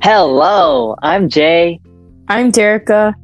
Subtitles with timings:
[0.00, 1.80] Hello, I'm Jay.
[2.28, 3.14] I'm Derica.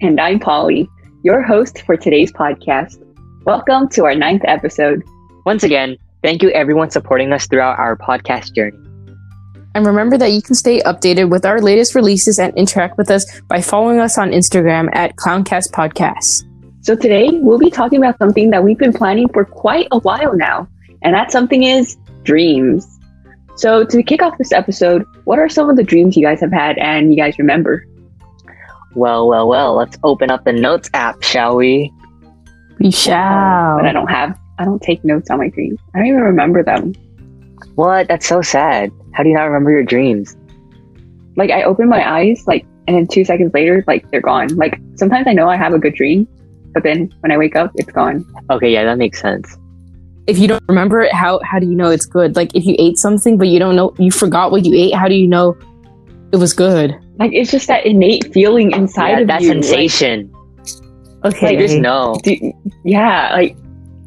[0.00, 0.88] And I'm Polly,
[1.22, 3.00] your host for today's podcast.
[3.44, 5.04] Welcome to our ninth episode.
[5.46, 8.76] Once again, thank you everyone supporting us throughout our podcast journey.
[9.76, 13.40] And remember that you can stay updated with our latest releases and interact with us
[13.42, 16.44] by following us on Instagram at Clowncast Podcast.
[16.84, 20.34] So today we'll be talking about something that we've been planning for quite a while
[20.34, 20.66] now,
[21.02, 22.93] and that something is dreams.
[23.56, 26.52] So to kick off this episode, what are some of the dreams you guys have
[26.52, 27.86] had and you guys remember?
[28.94, 31.92] Well, well, well, let's open up the notes app, shall we?
[32.80, 33.76] We shall.
[33.76, 35.78] But I don't have I don't take notes on my dreams.
[35.94, 36.92] I don't even remember them.
[37.74, 38.08] What?
[38.08, 38.92] That's so sad.
[39.12, 40.36] How do you not remember your dreams?
[41.36, 44.48] Like I open my eyes, like, and then two seconds later, like they're gone.
[44.56, 46.28] Like sometimes I know I have a good dream,
[46.72, 48.24] but then when I wake up, it's gone.
[48.50, 49.56] Okay, yeah, that makes sense.
[50.26, 52.34] If you don't remember it, how how do you know it's good?
[52.36, 55.08] Like if you ate something but you don't know you forgot what you ate, how
[55.08, 55.56] do you know
[56.32, 56.94] it was good?
[57.18, 59.48] Like it's just that innate feeling inside yeah, of that you.
[59.48, 60.30] That sensation.
[60.32, 60.40] Like,
[61.24, 61.46] Okay.
[61.46, 62.18] Like, you just know.
[62.22, 62.52] do,
[62.84, 63.56] yeah, like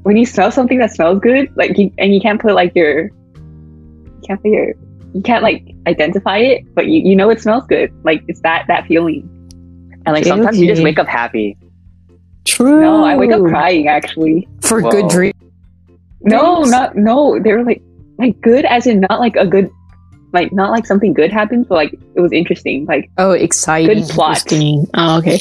[0.03, 3.05] when you smell something that smells good, like you, and you can't put like your,
[3.05, 4.73] you can't put your,
[5.13, 7.91] you can't like identify it, but you, you know it smells good.
[8.03, 9.27] Like it's that that feeling.
[10.05, 11.57] And like Okay, sometimes you just wake up happy.
[12.45, 12.81] True.
[12.81, 14.47] No, I wake up crying actually.
[14.61, 14.91] for Whoa.
[14.91, 15.33] good dream.
[16.27, 16.71] No, Dreams?
[16.71, 17.39] not no.
[17.39, 17.81] They were like
[18.19, 19.69] like good as in not like a good,
[20.33, 22.85] like not like something good happens, but like it was interesting.
[22.85, 23.99] Like Oh, exciting.
[23.99, 24.37] Good plot.
[24.37, 24.85] interesting.
[24.95, 25.39] Oh, okay.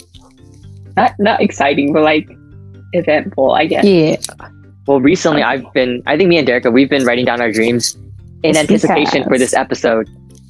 [0.96, 2.28] not not exciting, but like
[2.92, 3.52] eventful.
[3.52, 3.84] I guess.
[3.84, 4.16] Yeah.
[4.86, 7.96] Well, recently I've been, I think me and Derica, we've been writing down our dreams
[8.44, 10.08] in Yes, anticipation for this episode.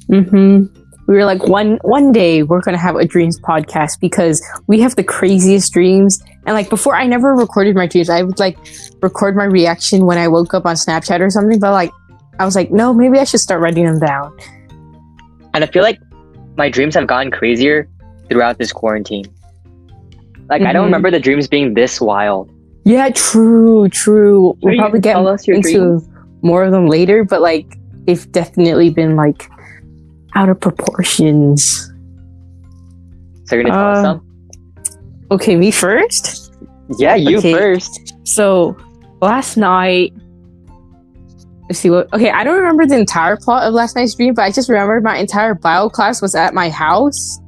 [0.09, 0.65] hmm
[1.07, 4.95] We were like, one one day we're gonna have a dreams podcast because we have
[4.95, 6.21] the craziest dreams.
[6.47, 8.09] And like before, I never recorded my dreams.
[8.09, 8.57] I would like
[9.01, 11.59] record my reaction when I woke up on Snapchat or something.
[11.59, 11.91] But like,
[12.39, 14.35] I was like, no, maybe I should start writing them down.
[15.53, 15.99] And I feel like
[16.55, 17.89] my dreams have gotten crazier
[18.29, 19.25] throughout this quarantine.
[20.49, 20.85] Like, I don't Mhm.
[20.85, 22.49] remember the dreams being this wild.
[22.85, 24.55] Yeah, true, true.
[24.61, 26.07] We'll probably get us into dreams.
[26.43, 27.25] more of them later.
[27.25, 29.49] But like, they've definitely been like
[30.35, 31.91] out of proportions.
[33.45, 34.26] So you're gonna tell us Uh, some?
[35.31, 36.53] Okay, me first.
[36.97, 37.53] Yeah, you okay.
[37.53, 38.15] first.
[38.23, 38.77] So
[39.21, 40.13] last night,
[41.67, 42.11] let's see what.
[42.13, 45.03] Okay, I don't remember the entire plot of last night's dream, but I just remembered
[45.03, 47.39] my entire bio class was at my house.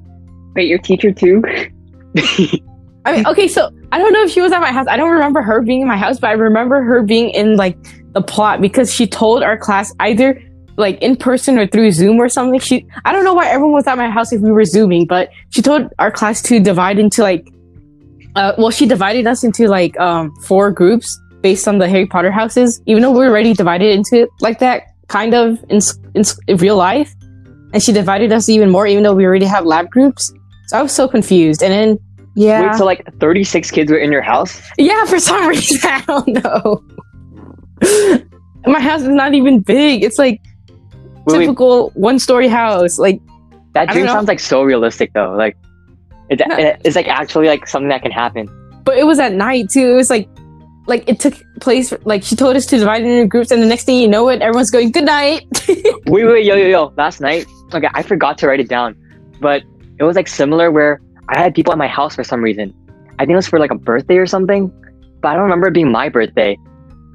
[0.56, 1.41] Wait, your teacher too?
[3.06, 4.88] I mean, okay, so I don't know if she was at my house.
[4.89, 7.78] I don't remember her being in my house, but I remember her being in like
[8.13, 10.41] the plot because she told our class either
[10.75, 12.59] like in person or through Zoom or something.
[12.59, 15.29] She I don't know why everyone was at my house if we were zooming, but
[15.50, 17.47] she told our class to divide into like
[18.39, 22.31] uh well she divided us into like um four groups based on the Harry Potter
[22.31, 25.79] houses, even though we were already divided into it like that kind of in,
[26.16, 27.13] in, in real life.
[27.73, 30.33] And she divided us even more, even though we already have lab groups.
[30.67, 31.61] So I was so confused.
[31.61, 32.00] And then
[32.35, 32.72] yeah.
[32.72, 34.61] Wait, so like 36 kids were in your house?
[34.77, 36.83] Yeah, for some reason, I don't know.
[38.66, 40.03] My house is not even big.
[40.03, 40.41] It's like
[41.25, 42.97] Wait, wait, typical one-story house.
[42.97, 43.21] Like,
[43.73, 45.33] that dream sounds like so realistic though.
[45.35, 45.57] Like,
[46.29, 46.56] it, No.
[46.85, 48.47] it's like actually like something that can happen.
[48.85, 49.91] but it was at night too.
[49.91, 50.28] It was like,
[50.88, 51.94] like it took place.
[52.06, 54.29] Like she told us to divide it into groups, and the next thing you know,
[54.29, 55.45] it everyone's going good night.
[56.07, 56.94] Wait, wait, yo, yo, yo.
[56.97, 58.95] Last night, okay, I forgot to write it down,
[59.39, 59.62] but
[60.00, 62.73] it was like similar where I had people at my house for some reason.
[63.19, 64.72] I think it was for like a birthday or something,
[65.22, 66.57] but I don't remember it being my birthday.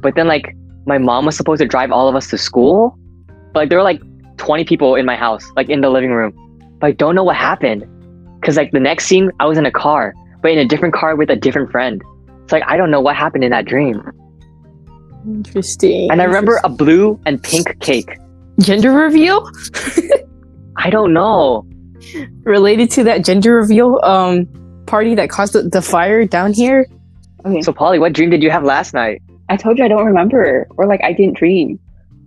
[0.00, 0.54] But then like
[0.86, 2.96] my mom was supposed to drive all of us to school,
[3.52, 4.00] but like there were like
[4.36, 6.32] 20 people in my house, like in the living room.
[6.78, 7.82] But I don't know what happened,
[8.44, 11.16] cause like the next scene I was in a car, but in a different car
[11.16, 12.02] with a different friend.
[12.42, 14.02] It's like I don't know what happened in that dream.
[15.26, 16.10] Interesting.
[16.10, 18.18] And I remember a blue and pink cake.
[18.60, 19.50] gender reveal
[20.76, 21.66] I don't know.
[22.42, 24.46] related to that gender reveal um
[24.86, 26.86] party that caused the, the fire down here.
[27.46, 27.62] Okay.
[27.62, 29.22] So Polly, what dream did you have last night?
[29.48, 31.78] I told you I don't remember, or like I didn't dream.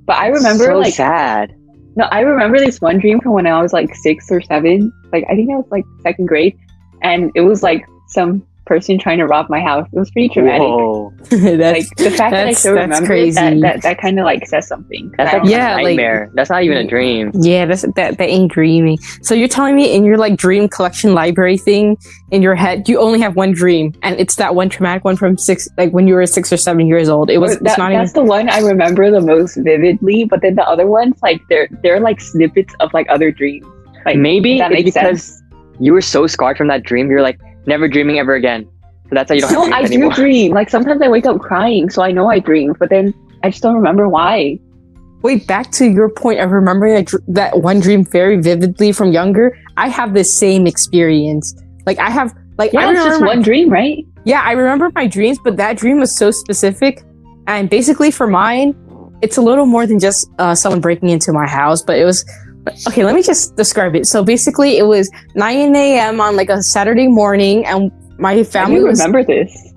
[0.05, 1.55] But I remember so like sad.
[1.97, 4.93] No, I remember this one dream from when I was like six or seven.
[5.11, 6.55] Like I think I was like second grade,
[7.01, 9.87] and it was like some person trying to rob my house.
[9.91, 10.67] It was pretty traumatic.
[11.57, 14.25] That's Like the fact that I that's- still remember it, that that, that kind of
[14.25, 15.11] like says something.
[15.17, 16.29] that's like don't- Yeah, a like- nightmare.
[16.35, 17.31] that's not even a dream.
[17.33, 18.97] Yeah, that's that that ain't dreaming.
[19.21, 21.97] So you're telling me in your like dream collection library thing
[22.31, 25.37] in your head, you only have one dream, and it's that one traumatic one from
[25.37, 27.29] six, like when you were six or seven years old.
[27.29, 27.51] It was.
[27.57, 28.01] But it's that- not even.
[28.03, 30.25] that's the one I remember the most vividly.
[30.25, 33.65] But then the other ones, like they're they're like snippets of like other dreams.
[34.05, 35.43] Like Maybe that makes because sense.
[35.79, 37.09] you were so scarred from that dream.
[37.09, 38.67] You're like never dreaming ever again.
[39.09, 40.53] So that's how you don't no, have I dreams do dream.
[40.53, 42.73] Like sometimes I wake up crying, so I know I dream.
[42.79, 44.59] But then I just don't remember why.
[45.23, 49.11] wait, back to your point of remembering that, dr- that one dream very vividly from
[49.11, 49.57] younger.
[49.77, 51.53] I have the same experience.
[51.85, 54.05] Like I have, like Yeah, I it's just remember my- one dream, right?
[54.25, 57.03] yeah, I remember my dreams, but that dream was so specific.
[57.47, 58.75] And basically, for mine,
[59.21, 62.25] it's a little more than just uh, someone breaking into my house, but it was
[62.87, 63.03] okay.
[63.03, 64.07] Let me just describe it.
[64.07, 66.21] So basically, it was 9 a.m.
[66.21, 69.73] on like a Saturday morning, and my family remember this.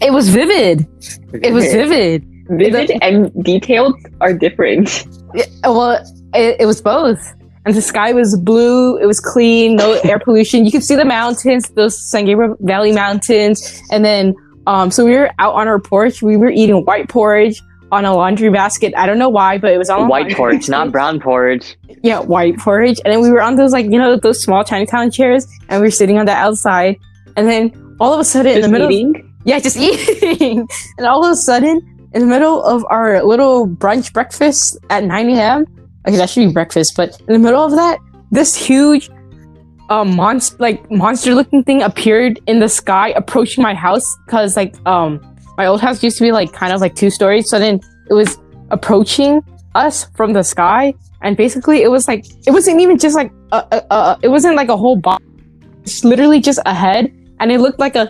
[0.00, 0.86] It was vivid.
[1.32, 2.24] It was vivid.
[2.50, 5.06] Vivid and detailed are different.
[5.34, 6.04] Yeah, well,
[6.34, 7.20] it, it was both.
[7.64, 8.96] And the sky was blue.
[8.96, 9.76] It was clean.
[9.76, 10.64] No air pollution.
[10.64, 13.80] You could see the mountains, those San Gabriel Valley mountains.
[13.92, 14.34] And then,
[14.66, 16.22] um, so we were out on our porch.
[16.22, 17.62] We were eating white porridge
[17.92, 18.94] on a laundry basket.
[18.96, 21.76] I don't know why, but it was on White porridge, not brown porridge.
[22.02, 23.00] Yeah, white porridge.
[23.04, 25.86] And then we were on those like you know those small Chinatown chairs, and we
[25.88, 26.96] were sitting on the outside.
[27.36, 29.32] And then all of a sudden, in the middle, eating.
[29.44, 30.66] yeah, just eating.
[30.98, 31.80] and all of a sudden,
[32.12, 35.64] in the middle of our little brunch breakfast at 9 a.m.,
[36.06, 37.98] okay, that should be breakfast, but in the middle of that,
[38.32, 39.10] this huge,
[39.90, 44.16] um, monster, like monster looking thing appeared in the sky, approaching my house.
[44.28, 45.20] Cause like, um,
[45.60, 47.50] my old house used to be like kind of like two stories.
[47.50, 48.38] So then it was
[48.70, 49.42] approaching
[49.74, 50.94] us from the sky.
[51.22, 54.56] And basically, it was like, it wasn't even just like, a, a, a, it wasn't
[54.56, 55.22] like a whole box.
[55.82, 57.12] It's literally just a head.
[57.40, 58.04] And it looked like a,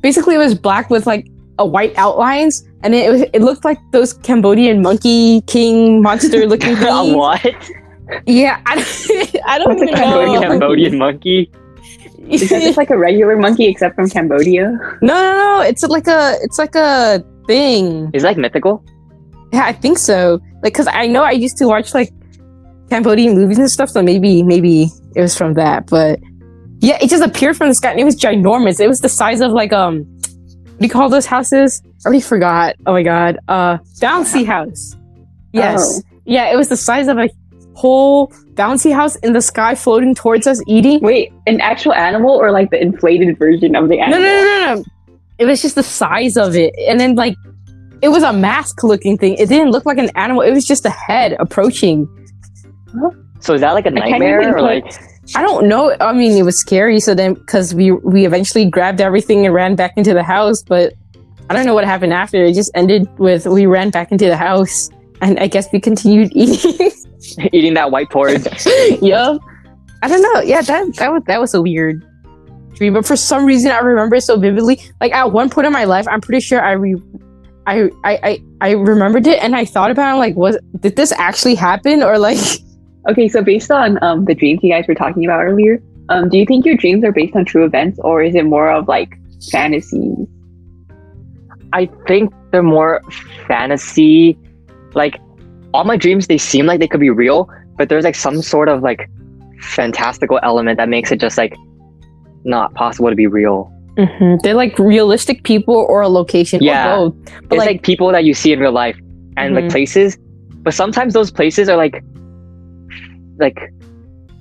[0.00, 1.26] basically, it was black with like
[1.58, 2.66] a white outlines.
[2.82, 7.14] And it, was- it looked like those Cambodian monkey king monster looking things.
[7.14, 7.44] what?
[8.26, 8.74] Yeah, I,
[9.46, 10.48] I don't What's a even Cambodian know.
[10.48, 11.50] Cambodian monkey.
[12.28, 14.70] Is just like a regular monkey except from Cambodia?
[15.02, 15.60] no, no, no.
[15.62, 18.10] It's like a, it's like a thing.
[18.12, 18.84] Is it like mythical?
[19.52, 20.40] Yeah, I think so.
[20.62, 22.12] Like, cause I know I used to watch like
[22.88, 25.86] Cambodian movies and stuff, so maybe, maybe it was from that.
[25.86, 26.20] But
[26.80, 28.80] yeah, it just appeared from the sky, and it was ginormous.
[28.80, 31.82] It was the size of like um, what do you call those houses?
[31.84, 32.76] I already forgot.
[32.86, 34.94] Oh my god, uh, bouncy house.
[35.52, 36.18] Yes, Oh.
[36.26, 37.28] yeah, it was the size of a
[37.74, 41.00] whole bouncy house in the sky, floating towards us, eating.
[41.00, 44.20] Wait, an actual animal or like the inflated version of the animal?
[44.20, 44.84] no, no, no, no.
[45.38, 46.74] It was just the size of it.
[46.86, 47.34] And then, like,
[48.02, 49.34] it was a mask looking thing.
[49.34, 50.42] It didn't look like an animal.
[50.42, 52.08] It was just a head approaching.
[53.40, 54.84] So is that like a nightmare or like?
[55.34, 55.94] I don't know.
[56.00, 57.00] I mean, it was scary.
[57.00, 60.94] So then, because we we eventually grabbed everything and ran back into the house, but
[61.48, 62.44] I don't know what happened after.
[62.44, 64.90] It just ended with we ran back into the house,
[65.20, 66.90] and I guess we continued eating.
[67.52, 68.46] eating that white porridge.
[69.02, 69.40] yup.
[70.02, 70.40] I don't know.
[70.40, 72.04] Yeah, that that was that was a weird
[72.74, 74.80] dream, but for some reason I remember it so vividly.
[75.00, 77.02] Like at one point in my life, I'm pretty sure I re-
[77.66, 81.12] I, I I I remembered it, and I thought about it, like, was did this
[81.12, 82.38] actually happen, or like,
[83.08, 86.36] Okay, so based on um, the dreams you guys were talking about earlier, um, do
[86.36, 89.16] you think your dreams are based on true events or is it more of like
[89.50, 90.14] fantasy?
[91.72, 93.00] I think they're more
[93.46, 94.38] fantasy.
[94.94, 95.20] Like
[95.72, 97.48] all my dreams, they seem like they could be real,
[97.78, 99.08] but there's like some sort of like
[99.62, 101.54] fantastical element that makes it just like
[102.44, 103.70] not possible to be real.
[103.96, 104.36] mm-hmm.
[104.42, 106.96] they're like realistic people or a location, Yeah.
[106.98, 108.96] or It's like, like, people that you see in real life
[109.36, 109.70] and like Mhm.
[109.72, 110.16] places,
[110.62, 112.02] but sometimes those places are like
[113.38, 113.58] like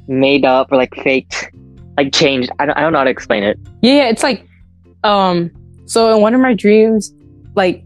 [0.08, 1.50] made up or like faked,
[1.98, 2.50] like changed.
[2.60, 3.58] I don't, I don't know how to explain it.
[3.82, 4.46] Yeah, yeah, it's like
[5.04, 5.52] um
[5.86, 7.14] so in one of my dreams,
[7.56, 7.84] like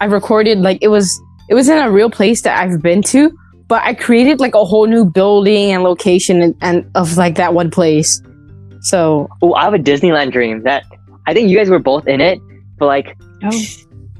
[0.00, 3.30] I recorded like it was it was in a real place that I've been to,
[3.68, 7.54] but I created like a whole new building and location and, and of like that
[7.54, 8.22] one place.
[8.80, 10.84] So Oh, I have a Disneyland dream that
[11.26, 12.38] I think you guys were both in it,
[12.78, 13.60] but like Oh,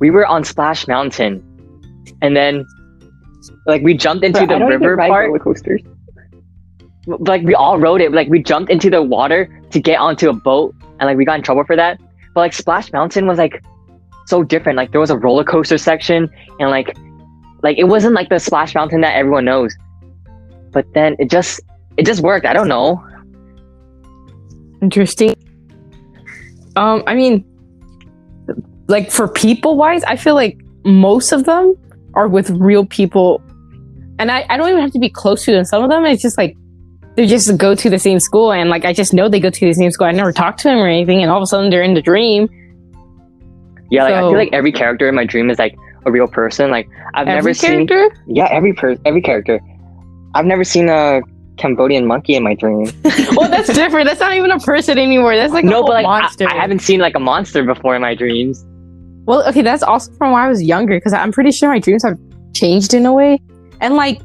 [0.00, 1.42] we were on Splash Mountain,
[2.22, 2.64] and then
[3.66, 5.26] like we jumped into but I the don't even river ride part.
[5.28, 5.82] roller coasters.
[7.06, 8.12] Like we all rode it.
[8.12, 11.36] Like we jumped into the water to get onto a boat, and like we got
[11.38, 11.98] in trouble for that.
[12.34, 13.62] But like Splash Mountain was like
[14.26, 14.76] so different.
[14.76, 16.28] Like there was a roller coaster section,
[16.60, 16.96] and like
[17.62, 19.76] like it wasn't like the Splash Mountain that everyone knows.
[20.70, 21.60] But then it just
[21.96, 22.46] it just worked.
[22.46, 23.04] I don't know.
[24.80, 25.34] interesting.
[26.76, 27.44] Um, I mean,
[28.86, 31.74] like for people wise, I feel like most of them
[32.14, 33.42] are with real people,
[34.18, 35.64] and I, I don't even have to be close to them.
[35.64, 36.56] Some of them it's just like
[37.16, 39.66] they just go to the same school, and like I just know they go to
[39.66, 40.06] the same school.
[40.06, 42.02] I never talked to them or anything, and all of a sudden they're in the
[42.02, 42.48] dream.
[43.90, 46.70] Yeah, like I feel like every character in my dream is like a real person.
[46.70, 48.22] Like I've Every never seen character.
[48.26, 49.60] Yeah, every per every character.
[50.34, 51.22] I've never seen a
[51.58, 52.90] Cambodian monkey in my dream.
[53.36, 54.06] well, that's different.
[54.06, 55.36] That's not even a person anymore.
[55.36, 56.48] That's like no, but like I- monster.
[56.48, 58.64] I, haven't seen like a monster before in my dreams.
[59.26, 62.02] Well, okay, that's also from when I was younger because I'm pretty sure my dreams
[62.02, 62.18] have
[62.54, 63.38] changed in a way.
[63.80, 64.20] And like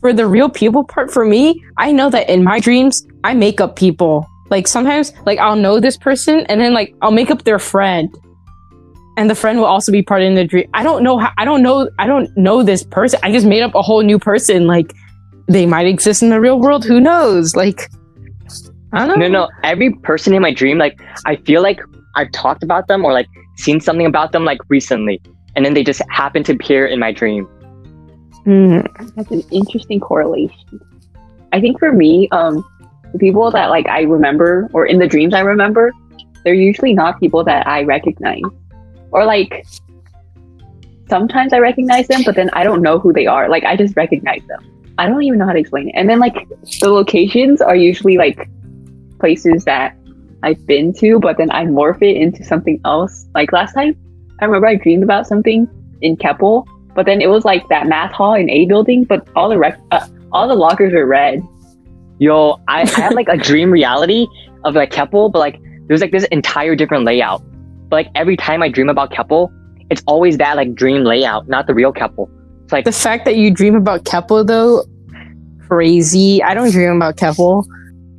[0.00, 3.60] for the real people part, for me, I know that in my dreams, I make
[3.60, 4.26] up people.
[4.50, 8.12] Like sometimes, like I'll know this person and then like I'll make up their friend.
[9.18, 10.70] And the friend will also be part in the dream.
[10.74, 11.32] I don't know how.
[11.36, 11.90] I don't know.
[11.98, 13.18] I don't know this person.
[13.24, 14.68] I just made up a whole new person.
[14.68, 14.94] Like
[15.48, 16.84] they might exist in the real world.
[16.84, 17.56] Who knows?
[17.56, 17.90] Like
[18.92, 19.26] I don't know.
[19.26, 19.50] No, no.
[19.64, 21.80] Every person in my dream, like I feel like
[22.14, 25.20] I've talked about them or like seen something about them like recently,
[25.56, 27.44] and then they just happen to appear in my dream.
[28.44, 28.80] Hmm.
[29.16, 30.80] That's an interesting correlation.
[31.52, 32.64] I think for me, um,
[33.12, 35.90] the people that like I remember or in the dreams I remember,
[36.44, 38.42] they're usually not people that I recognize.
[39.10, 39.66] Or like
[41.08, 43.48] sometimes I recognize them, but then I don't know who they are.
[43.48, 44.64] Like I just recognize them.
[44.98, 45.92] I don't even know how to explain it.
[45.94, 46.48] And then like
[46.80, 48.48] the locations are usually like
[49.20, 49.96] places that
[50.42, 53.26] I've been to, but then I morph it into something else.
[53.34, 53.96] Like last time,
[54.40, 55.68] I remember I dreamed about something
[56.00, 59.48] in Keppel, but then it was like that math hall in A building, but all
[59.48, 61.42] the rec- uh, all the lockers were red.
[62.18, 64.26] Yo, I, I had like a dream reality
[64.64, 67.42] of like Keppel, but like there's like this entire different layout.
[67.88, 69.52] But like every time I dream about Keppel,
[69.90, 72.30] it's always that like dream layout, not the real Keppel.
[72.64, 74.84] It's like The fact that you dream about Keppel though,
[75.66, 76.42] crazy.
[76.42, 77.66] I don't dream about Keppel.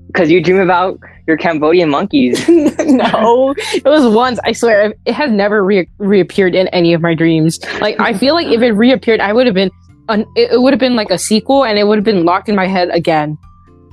[0.08, 2.48] because you dream about your Cambodian monkeys.
[2.50, 4.40] no, it was once.
[4.44, 7.60] I swear, it has never re- reappeared in any of my dreams.
[7.80, 9.70] Like I feel like if it reappeared, I would have been.
[10.10, 12.56] It it would have been like a sequel, and it would have been locked in
[12.56, 13.38] my head again.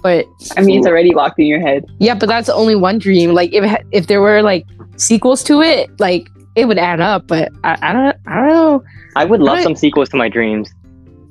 [0.02, 0.25] But
[0.56, 1.85] I mean, it's already locked in your head.
[1.99, 3.35] yeah, but that's only one dream.
[3.35, 4.64] Like if if there were like
[4.96, 7.26] sequels to it, like it would add up.
[7.26, 8.84] But I, I don't I don't know
[9.16, 10.70] I would love some sequels to my dreams.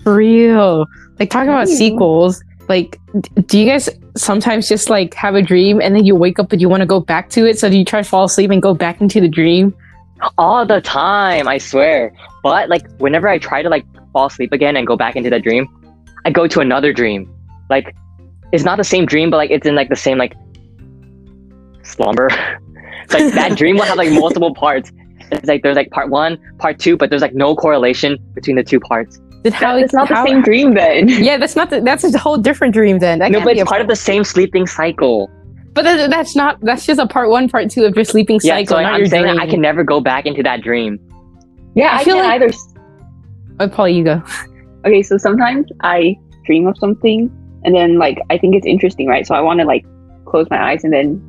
[0.01, 0.87] for real.
[1.19, 2.43] Like talking about sequels.
[2.67, 6.39] Like, d- do you guys sometimes just like have a dream and then you wake
[6.39, 7.59] up and you want to go back to it?
[7.59, 9.73] So do you try to fall asleep and go back into the dream?
[10.39, 12.11] All the time, I swear.
[12.41, 15.43] But like whenever I try to like fall asleep again and go back into that
[15.43, 15.67] dream,
[16.25, 17.31] I go to another dream.
[17.69, 17.95] Like
[18.51, 20.33] it's not the same dream, but like it's in like the same like
[21.83, 22.29] slumber.
[23.05, 24.91] It's like that dream will have like multiple parts.
[25.31, 28.63] It's like there's like part one, part two, but there's like no correlation between the
[28.63, 29.19] two parts.
[29.43, 31.07] Did how it's not how- the same dream then.
[31.23, 33.19] Yeah, that's not the, that's a whole different dream then.
[33.19, 35.29] That no, but it's a part of the same sleeping cycle.
[35.73, 38.55] But that, that's not that's just a part one, part two of your sleeping Yeah,
[38.57, 39.39] cycle, so not I'm your saying dream.
[39.39, 40.99] I can never go back into that dream.
[41.75, 42.53] Yeah, I I, feel can like- either.
[43.59, 44.21] Oh, Paul, you go.
[44.85, 47.29] Okay, so sometimes I dream of something
[47.63, 49.25] and then like I think it's interesting, right?
[49.25, 49.85] So I want to like
[50.25, 51.21] close my eyes and then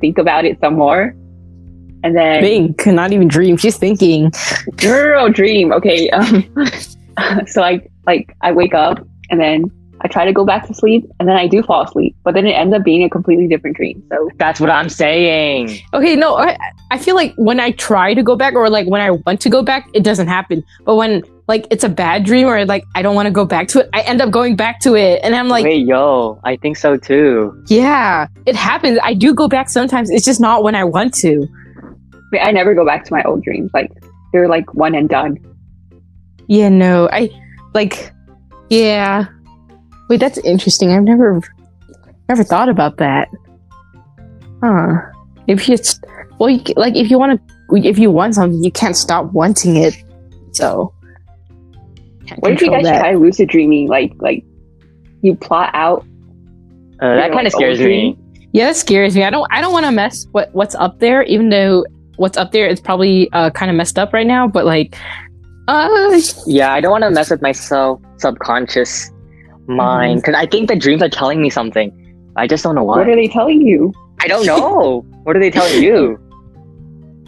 [0.00, 1.14] think about it some more.
[2.04, 3.56] And then Think, not even dream.
[3.56, 4.32] She's thinking.
[4.82, 5.72] no, no, no, dream.
[5.72, 6.10] Okay.
[6.10, 6.44] Um,
[7.46, 9.70] so I like I wake up and then
[10.04, 12.44] I try to go back to sleep and then I do fall asleep, but then
[12.46, 14.02] it ends up being a completely different dream.
[14.10, 15.78] So That's what I'm saying.
[15.94, 16.58] Okay, no, I,
[16.90, 19.48] I feel like when I try to go back or like when I want to
[19.48, 20.64] go back, it doesn't happen.
[20.84, 23.68] But when like it's a bad dream or like I don't want to go back
[23.68, 26.56] to it, I end up going back to it, and I'm like, Wait, yo, I
[26.56, 27.62] think so too.
[27.68, 28.98] yeah, it happens.
[29.02, 30.10] I do go back sometimes.
[30.10, 31.46] It's just not when I want to.
[32.32, 33.70] I, mean, I never go back to my old dreams.
[33.74, 33.90] Like
[34.32, 35.38] they're like one and done.
[36.48, 37.30] Yeah, no, I
[37.74, 38.12] like,
[38.70, 39.26] yeah.
[40.08, 40.90] Wait, that's interesting.
[40.90, 41.40] I've never,
[42.28, 43.28] never thought about that.
[44.62, 45.00] Huh?
[45.46, 45.76] If you
[46.38, 49.76] well, you, like if you want to, if you want something, you can't stop wanting
[49.76, 49.94] it.
[50.52, 50.94] So,
[52.26, 53.88] can't What if you control guys try lucid dreaming?
[53.88, 54.44] Like like
[55.22, 56.04] you plot out.
[57.00, 58.18] Uh, that kind of like, scares old me.
[58.52, 59.24] Yeah, that scares me.
[59.24, 59.46] I don't.
[59.50, 61.84] I don't want to mess what what's up there, even though
[62.16, 64.46] what's up there is probably uh, kind of messed up right now.
[64.48, 64.96] But like,
[65.68, 69.10] uh, Yeah, I don't want to mess with my so subconscious
[69.66, 71.90] mind because I think the dreams are telling me something.
[72.36, 72.98] I just don't know what.
[72.98, 73.92] What are they telling you?
[74.20, 75.00] I don't know.
[75.24, 76.18] what are they telling you?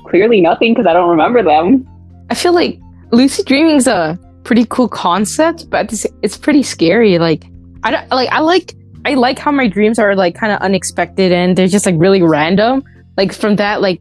[0.08, 1.86] Clearly nothing because I don't remember them.
[2.30, 2.78] I feel like
[3.10, 7.18] lucid dreaming is a pretty cool concept, but at the sa- it's pretty scary.
[7.18, 7.44] Like,
[7.82, 8.28] I don't like.
[8.30, 8.74] I like.
[9.06, 12.22] I like how my dreams are like kind of unexpected and they're just like really
[12.22, 12.82] random.
[13.18, 14.00] Like from that, like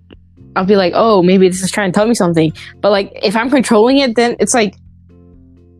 [0.55, 2.53] I'll be like, oh, maybe this is trying to tell me something.
[2.81, 4.75] But like if I'm controlling it, then it's like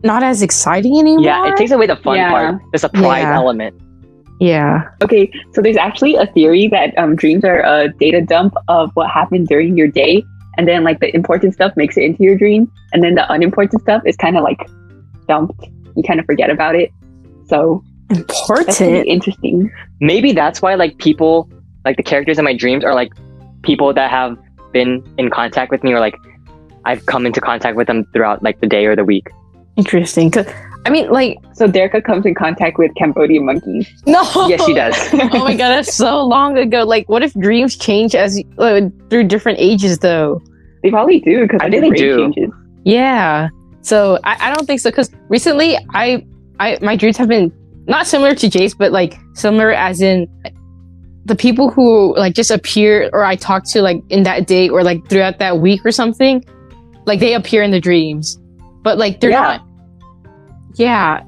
[0.02, 1.24] not as exciting anymore.
[1.24, 2.30] Yeah, it takes away the fun Yeah.
[2.30, 3.34] part, the surprise Yeah.
[3.36, 3.74] element.
[4.40, 4.82] yeah.
[5.02, 9.08] Okay, so there's actually a theory that um, dreams are a data dump of what
[9.10, 10.22] happened during your day,
[10.58, 13.80] and then like the important stuff makes it into your dream, and then the unimportant
[13.82, 14.68] stuff is kind of like
[15.28, 15.64] dumped.
[15.96, 16.90] You kind of forget about it.
[17.46, 19.06] So that's pretty important.
[19.06, 19.70] interesting.
[20.00, 21.48] Maybe that's why like people,
[21.84, 23.12] like the characters in my dreams, are like
[23.62, 24.36] people that have
[24.74, 26.16] been in contact with me, or like
[26.84, 29.28] I've come into contact with them throughout like the day or the week.
[29.76, 30.30] Interesting.
[30.30, 30.46] 'Cause,
[30.86, 33.88] I mean, like, So Derica comes in contact with Cambodian monkeys.
[34.06, 34.22] no.
[34.48, 34.94] Yes, she does.
[35.14, 36.84] oh my god, that's so long ago.
[36.84, 40.42] Like, what if dreams change as uh, through different ages, though?
[40.82, 42.34] They probably do because I like, think the they brain do.
[42.34, 42.50] changes.
[42.84, 43.48] Yeah.
[43.80, 44.90] So I, I don't think so.
[44.90, 46.24] Because recently, I,
[46.60, 47.50] I, my dreams have been
[47.86, 50.28] not similar to Jay's, but like similar as in
[51.26, 54.82] the people who like just appear or I talk to like in that day or
[54.82, 56.44] like throughout that week or something.
[57.06, 58.38] like they appear in the dreams,
[58.82, 59.58] but like they're Yeah.
[59.58, 59.66] not.
[60.76, 61.20] Yeah,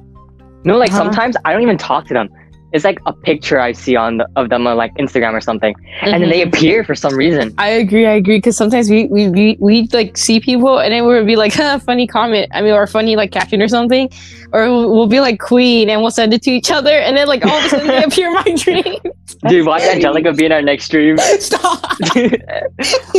[0.65, 1.05] No, like Uh-huh.
[1.05, 2.29] sometimes I don't even talk to them.
[2.77, 5.75] It's like a picture I see on the, of them on like Instagram or something,
[6.03, 6.49] and then they Mhm.
[6.49, 7.55] appear for some reason.
[7.59, 8.07] I agree.
[8.07, 8.37] I agree.
[8.39, 11.79] Because sometimes we, we we we like see people and then we'll be like, huh,
[11.81, 12.47] funny comment.
[12.53, 14.11] I mean, or funny like caption or something,
[14.53, 17.27] or we'll, we'll be like Queen and we'll send it to each other, and then
[17.27, 19.01] like all of a sudden they appear in my dream.
[19.49, 19.83] Dude, watch.
[19.83, 21.17] Angelica be in our next stream.
[21.41, 21.81] Stop.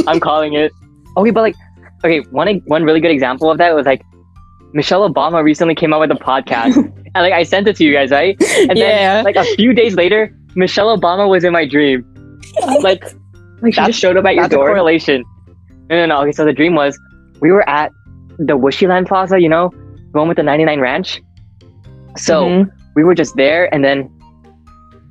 [0.07, 0.71] I'm calling it.
[1.17, 1.55] Okay, but like,
[2.05, 4.01] okay, one one really good example of that was like
[4.73, 6.75] Michelle Obama recently came out with a podcast,
[7.15, 8.35] and like I sent it to you guys, right?
[8.41, 9.21] And then Yeah.
[9.23, 12.05] like a few days later, Michelle Obama was in my dream.
[12.81, 13.03] Like
[13.61, 14.67] Like she just showed up at your door.
[14.67, 15.23] correlation.
[15.89, 16.21] No, no, no.
[16.21, 16.99] Okay, so the dream was
[17.39, 17.91] we were at
[18.37, 19.71] the Wishyland Plaza, you know,
[20.13, 21.21] the one with the 99 Ranch.
[22.17, 22.71] So Mhm.
[22.95, 24.09] we were just there, and then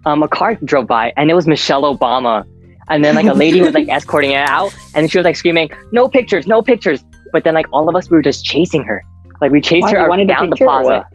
[0.04, 2.44] um, a car drove by, and it was Michelle Obama.
[2.88, 5.70] And then like a lady was like escorting it out, and she was like screaming,
[5.92, 9.02] "No pictures, no pictures!" But then like all of us, we were just chasing her.
[9.40, 11.06] Like we chased Why, her you out- wanted a down the plaza.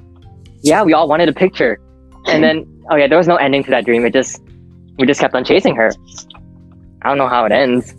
[0.62, 1.80] Yeah, we all wanted a picture.
[2.28, 4.06] And then oh yeah, there was no ending to that dream.
[4.06, 4.42] It just
[5.00, 5.92] we just kept on chasing her.
[7.02, 7.96] I don't know how it ends.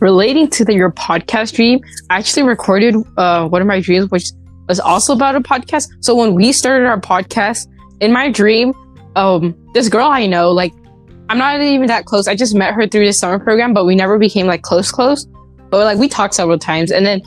[0.00, 4.32] relating to the, your podcast dream, I actually recorded uh, one of my dreams, which
[4.68, 5.88] was also about a podcast.
[6.00, 7.68] So when we started our podcast,
[8.00, 8.72] in my dream,
[9.14, 10.72] um, this girl I know, like,
[11.28, 12.26] I'm not even that close.
[12.26, 15.26] I just met her through the summer program, but we never became like close, close.
[15.70, 17.20] But like we talked several times, and then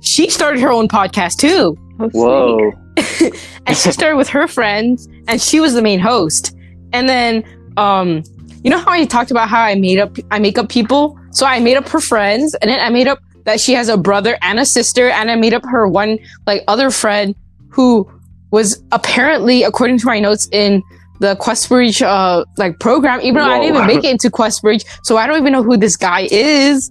[0.00, 2.08] she started her own podcast too, Oh.
[2.12, 2.72] Whoa.
[3.66, 6.56] and she started with her friends, and she was the main host.
[6.92, 7.44] And then,
[7.76, 8.22] um,
[8.62, 11.18] you know how I talked about how I made up, I make up people.
[11.30, 13.96] So I made up her friends, and then I made up that she has a
[13.96, 17.34] brother and a sister, and I made up her one like other friend
[17.68, 18.10] who
[18.50, 20.82] was apparently, according to my notes, in
[21.20, 23.20] the Questbridge uh like program.
[23.22, 25.76] Even though I didn't even make it into Questbridge, so I don't even know who
[25.76, 26.90] this guy is.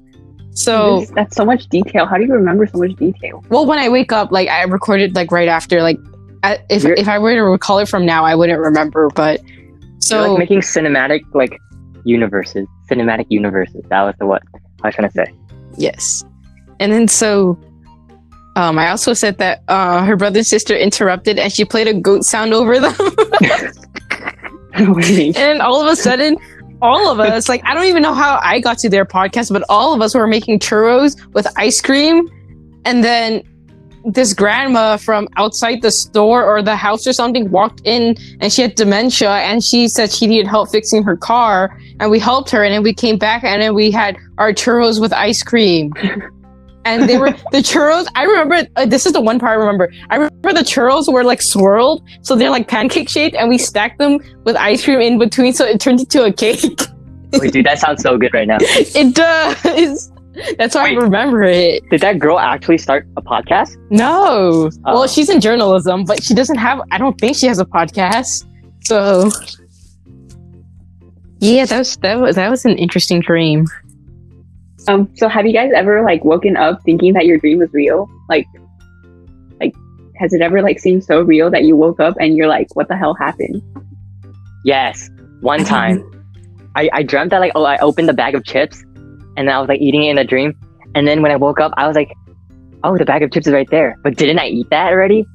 [0.58, 2.08] So that's so much detail.
[2.08, 3.44] How do you remember so much detail?
[3.50, 6.00] well, when I wake up, like I recorded like right after, like
[6.44, 9.10] I, if You're- if I were to recall it from now, I wouldn't remember.
[9.14, 9.42] But
[10.00, 11.60] so like making cinematic like
[12.06, 13.84] universes, cinematic universes.
[13.90, 14.42] That was the what
[14.84, 15.34] I was trying to say.
[15.78, 16.24] yes,
[16.80, 17.60] and then so.
[18.56, 21.94] Um, I also said that uh, her brother and sister interrupted and she played a
[21.94, 22.96] goat sound over them.
[24.74, 26.38] and all of a sudden,
[26.82, 29.64] all of us, like, I don't even know how I got to their podcast, but
[29.70, 32.30] all of us were making churros with ice cream.
[32.86, 33.44] And then
[34.06, 38.62] this grandma from outside the store or the house or something walked in and she
[38.62, 41.78] had dementia and she said she needed help fixing her car.
[42.00, 45.02] And we helped her and then we came back and then we had our churros
[45.02, 45.94] with ice cream.
[46.88, 48.06] And they were the churros.
[48.16, 49.92] I remember uh, this is the one part I remember.
[50.10, 54.00] I remember the churros were like swirled, so they're like pancake shaped, and we stacked
[54.00, 56.64] them with ice cream in between, so it turned into a cake.
[57.34, 58.58] Wait, dude, that sounds so good right now.
[58.62, 60.12] it does.
[60.58, 60.98] That's why Wait.
[60.98, 61.84] I remember it.
[61.90, 63.76] Did that girl actually start a podcast?
[63.90, 64.94] No, Oh.
[64.94, 66.80] well, she's in journalism, but she doesn't have.
[66.92, 68.46] I don't think she has a podcast.
[68.86, 69.30] So,
[71.40, 73.66] yeah, that was that was that was an interesting dream.
[74.88, 78.08] Um, so have you guys ever like woken up thinking that your dream was real?
[78.30, 78.46] Like,
[79.60, 79.74] like,
[80.18, 82.88] has it ever like seemed so real that you woke up and you're like, what
[82.88, 83.62] the hell happened?
[84.64, 85.10] Yes.
[85.42, 86.04] One time,
[86.76, 88.82] I, I dreamt that like oh I opened the bag of chips,
[89.36, 90.54] and then I was like eating it in a dream,
[90.96, 92.12] and then when I woke up, I was like,
[92.84, 93.98] oh the bag of chips is right there.
[94.04, 95.26] But didn't I eat that already?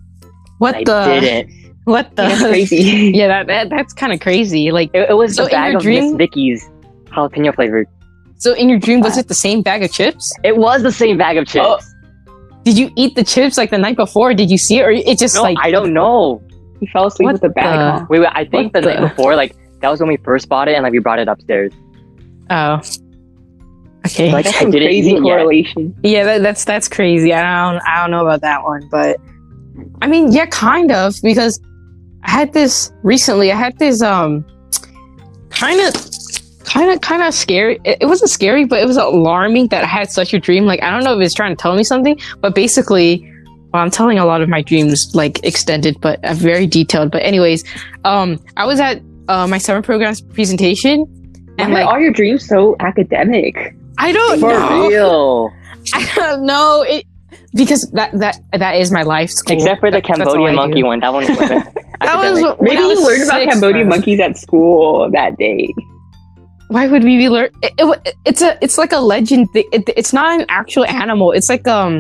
[0.59, 1.21] What I the?
[1.21, 1.59] didn't.
[1.85, 2.23] What the?
[2.23, 3.11] That's crazy.
[3.15, 4.71] yeah, that, that that's kind of crazy.
[4.71, 6.71] Like, It, it was So a in bag your of dream- Miss Vickie's
[7.07, 7.88] jalapeno flavored.
[8.42, 10.33] So in your dream, was it the same bag of chips?
[10.42, 11.66] It was the same bag of chips.
[11.66, 11.78] Oh.
[12.64, 14.35] Did you eat the chips like the night before?
[14.35, 16.42] Did you see it, or it just no, like I don't know.
[16.81, 17.78] you fell asleep What with the bag.
[17.78, 18.07] the- huh?
[18.11, 18.31] Wait, wait.
[18.33, 20.74] I think the, What night the- before, like that was when we first bought it,
[20.74, 21.72] and like we brought it upstairs.
[22.50, 22.81] Oh,
[24.07, 24.33] okay.
[24.33, 25.38] Like That's I some crazy eat it yet.
[25.38, 25.94] correlation.
[26.02, 27.33] yeah, that, that's that's crazy.
[27.33, 29.16] I don't I don't know about that one, but
[30.02, 31.61] I mean, yeah, kind of because
[32.24, 33.50] I had this recently.
[33.52, 34.44] I had this um
[35.50, 35.94] kind of
[36.72, 37.78] kind of kind of scary.
[37.85, 40.64] It, it wasn't scary, but it was alarming that I had such a dream.
[40.64, 43.28] Like I don't know if it's trying to tell me something, but basically.
[43.72, 47.11] Well, I'm telling a lot of my dreams like extended, but uh, very detailed.
[47.11, 47.64] But anyways,
[48.04, 51.06] um, I was at uh, my summer program's presentation,
[51.56, 53.74] and are like all your dreams so academic?
[53.96, 54.88] I don't For know.
[54.88, 55.50] real.
[55.94, 57.06] I don't know it
[57.54, 59.56] because that that that is my life school.
[59.56, 61.00] Except for the That- that's all I Cambodian monkey one.
[61.00, 61.66] That one wasn't.
[62.02, 63.52] That was Maybe you learned about six.
[63.52, 65.72] Cambodian monkeys at school that day.
[66.72, 67.50] Why would we be learn?
[67.62, 69.48] It, it- it's a it's like a legend.
[69.54, 71.32] It, it's not an actual animal.
[71.32, 71.94] It's like um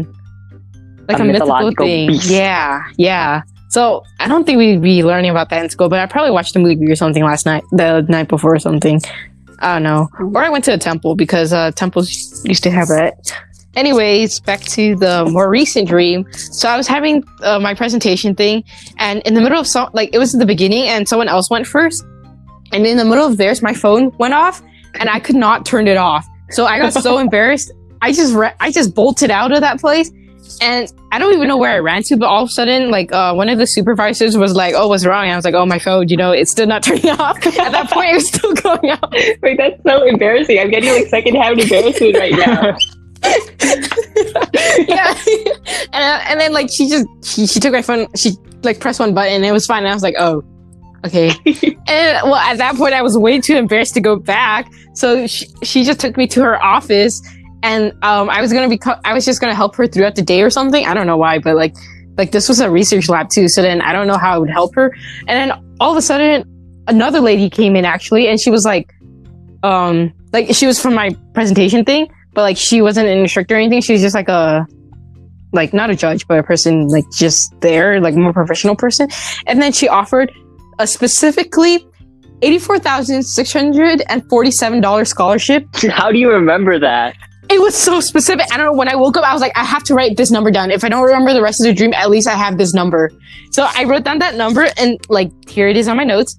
[1.08, 2.08] like A a, mythical thing.
[2.08, 2.30] beast.
[2.30, 3.42] Yeah, yeah.
[3.68, 6.54] So I don't think we'd be learning about that in school, but I probably watched
[6.56, 9.00] a movie or something last night, the night before or something.
[9.60, 10.08] I don't know.
[10.18, 13.32] Or I went to a temple because uh, temples used to have that.
[13.76, 16.26] anyways, back to the more recent dream.
[16.34, 18.62] So I was having uh, my presentation thing,
[18.98, 21.66] and in the middle of some, like it was the beginning, and someone else went
[21.66, 22.04] first,
[22.72, 24.62] and in the middle of theirs, my phone went off,
[24.94, 26.26] and I could not turn it off.
[26.50, 27.72] So I got so embarrassed.
[28.00, 30.10] I just re- I just bolted out of that place,
[30.60, 32.16] and I don't even know where I ran to.
[32.16, 35.06] But all of a sudden, like uh, one of the supervisors was like, "Oh, what's
[35.06, 36.08] wrong?" And I was like, "Oh, my phone.
[36.08, 39.10] You know, it's still not turning off." At that point, it was still going off.
[39.42, 40.58] Wait, that's so embarrassing.
[40.58, 42.76] I'm getting like secondhand embarrassment right now.
[44.88, 45.14] yeah,
[45.92, 48.06] and uh, and then like she just she, she took my phone.
[48.16, 48.32] She
[48.62, 49.34] like pressed one button.
[49.34, 49.84] and It was fine.
[49.84, 50.42] And I was like, "Oh,
[51.04, 51.30] okay."
[51.86, 54.70] and well, at that point, I was way too embarrassed to go back.
[54.94, 57.20] So she, she just took me to her office
[57.62, 60.22] and um, I was gonna be, co- I was just gonna help her throughout the
[60.22, 60.84] day or something.
[60.84, 61.74] I don't know why, but like,
[62.18, 63.48] like this was a research lab too.
[63.48, 64.92] So then I don't know how I would help her.
[65.28, 66.44] And then all of a sudden,
[66.88, 68.92] another lady came in actually, and she was like,
[69.62, 73.58] um, like she was from my presentation thing, but like she wasn't an instructor or
[73.58, 73.80] anything.
[73.80, 74.66] She was just like a,
[75.52, 79.08] like not a judge, but a person like just there, like more professional person.
[79.46, 80.32] And then she offered
[80.78, 81.86] a specifically
[82.42, 87.16] eighty-four thousand six hundred and forty-seven dollars scholarship How do you remember that?
[87.52, 88.46] it was so specific.
[88.50, 88.72] I don't know.
[88.72, 90.70] When I woke up, I was like, I have to write this number down.
[90.70, 93.10] If I don't remember the rest of the dream, at least I have this number.
[93.50, 96.38] So I wrote down that number and like, here it is on my notes.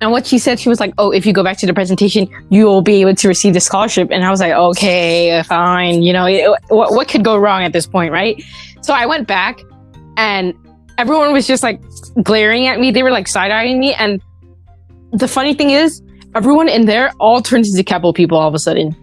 [0.00, 2.26] And what she said, she was like, Oh, if you go back to the presentation,
[2.50, 4.08] you will be able to receive the scholarship.
[4.10, 6.02] And I was like, Okay, fine.
[6.02, 8.42] You know, it, what, what could go wrong at this point, right?
[8.80, 9.60] So I went back
[10.16, 10.54] and
[10.98, 11.80] everyone was just like
[12.22, 12.90] glaring at me.
[12.90, 13.94] They were like side eyeing me.
[13.94, 14.20] And
[15.12, 16.02] the funny thing is,
[16.34, 18.96] everyone in there all turned into Keppel people all of a sudden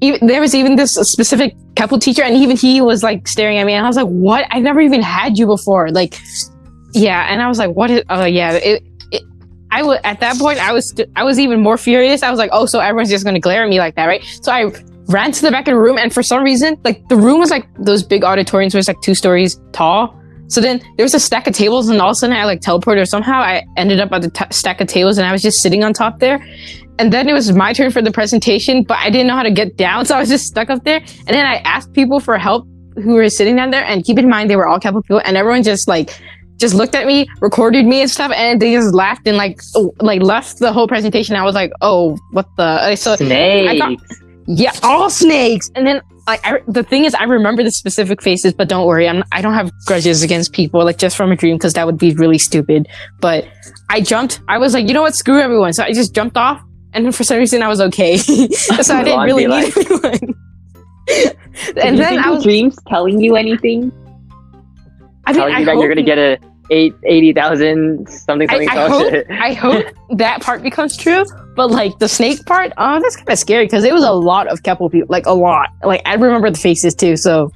[0.00, 3.66] even, there was even this specific Keppel teacher, and even he was like staring at
[3.66, 4.46] me, and I was like, "What?
[4.50, 6.20] I've never even had you before." Like,
[6.92, 8.52] yeah, and I was like, "What is?" Oh, yeah.
[8.52, 8.82] It,
[9.70, 10.58] I was at that point.
[10.58, 12.22] I was st- I was even more furious.
[12.22, 14.50] I was like, "Oh, so everyone's just gonna glare at me like that, right?" So
[14.50, 14.72] I
[15.06, 17.50] ran to the back of the room, and for some reason, like the room was
[17.50, 20.19] like those big auditoriums it's like two stories tall.
[20.50, 22.60] So then there was a stack of tables, and all of a sudden I like
[22.60, 25.42] teleported or somehow I ended up at the t- stack of tables, and I was
[25.42, 26.44] just sitting on top there.
[26.98, 29.50] And then it was my turn for the presentation, but I didn't know how to
[29.50, 30.98] get down, so I was just stuck up there.
[30.98, 34.28] And then I asked people for help who were sitting down there, and keep in
[34.28, 36.20] mind they were all Keppel people, and everyone just like
[36.56, 39.94] just looked at me, recorded me and stuff, and they just laughed and like oh,
[40.00, 41.36] like left the whole presentation.
[41.36, 42.96] I was like, oh, what the?
[42.96, 43.78] So Snakes.
[43.78, 43.96] got-
[44.46, 45.70] yeah, all snakes.
[45.76, 49.08] And then like I, the thing is, I remember the specific faces, but don't worry,
[49.08, 51.98] I'm I don't have grudges against people like just from a dream because that would
[51.98, 52.88] be really stupid.
[53.20, 53.46] But
[53.88, 54.40] I jumped.
[54.48, 55.14] I was like, you know what?
[55.14, 55.72] Screw everyone.
[55.72, 58.16] So I just jumped off, and then for some reason I was okay.
[58.18, 60.34] so I didn't I'd really need anyone.
[61.76, 62.42] And then I was.
[62.42, 63.92] dreams telling you anything?
[65.26, 66.38] I mean, Telling I you that you're gonna get a
[66.70, 69.26] eight eighty thousand something something I oh, hope.
[69.30, 71.24] I hope that part becomes true.
[71.60, 74.48] But like the snake part, oh, that's kind of scary because it was a lot
[74.48, 75.68] of Keppel people, like a lot.
[75.84, 77.18] Like I remember the faces too.
[77.18, 77.52] So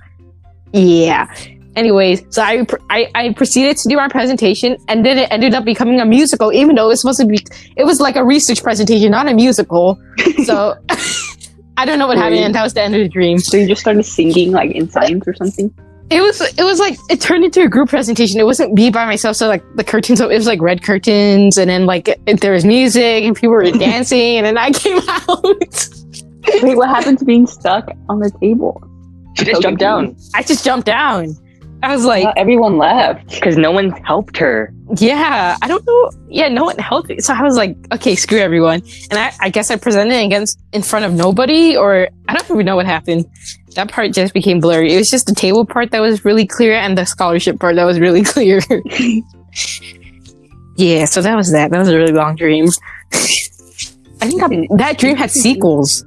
[0.75, 1.35] yeah.
[1.75, 5.65] Anyways, so I, I I proceeded to do my presentation, and then it ended up
[5.65, 7.39] becoming a musical, even though it was supposed to be.
[7.77, 9.99] It was like a research presentation, not a musical.
[10.45, 10.77] So
[11.79, 13.39] I don't know what happened, and that was the end of the dream.
[13.39, 15.75] So you just started singing like in signs or something?
[16.11, 18.39] It was it was like it turned into a group presentation.
[18.39, 19.37] It wasn't me by myself.
[19.37, 22.65] So like the curtains, it was like red curtains, and then like it, there was
[22.65, 25.43] music and people were dancing, and then I came out.
[26.63, 28.83] Wait, what happened to being stuck on the table?
[29.37, 31.37] She just jumped down I just jumped down.
[31.85, 33.29] I was like, Uh, everyone left.
[33.31, 34.73] because no one helped her.
[34.97, 36.11] yeah, I don't know.
[36.29, 37.19] Yeah, no one helped me.
[37.21, 38.83] So I was like, okay, screw everyone.
[39.11, 42.67] And I, I guess I presented against in front of nobody, or I don't even
[42.67, 43.27] know what happened.
[43.77, 44.93] That part just became blurry.
[44.95, 47.85] It was just the table part that was really clear and the scholarship part that
[47.85, 48.61] was really clear.
[50.77, 51.71] yeah, so that was that.
[51.71, 52.67] That was a really long dream.
[54.23, 56.05] I think that, that dream had sequels.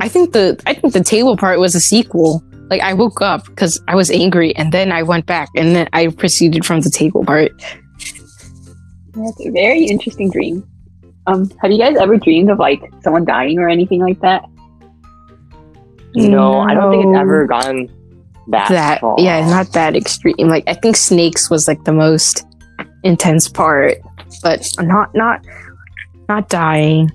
[0.00, 2.42] I think the I think the table part was a sequel.
[2.70, 5.88] Like I woke up because I was angry, and then I went back, and then
[5.92, 7.52] I proceeded from the table part.
[9.12, 10.66] That's a very interesting dream.
[11.26, 14.44] Um, have you guys ever dreamed of like someone dying or anything like that?
[16.14, 17.88] No, I don't think it's ever gone
[18.48, 19.16] that, that far.
[19.18, 22.44] yeah not that extreme like i think snakes was like the most
[23.02, 23.96] intense part
[24.42, 25.40] but not not
[26.28, 27.10] not dying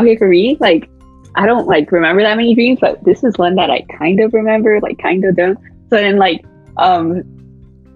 [0.00, 0.88] Okay, for me, like
[1.36, 4.32] I don't like remember that many dreams, but this is one that I kind of
[4.32, 5.58] remember, like kind of don't.
[5.88, 6.44] So then, like,
[6.76, 7.22] um,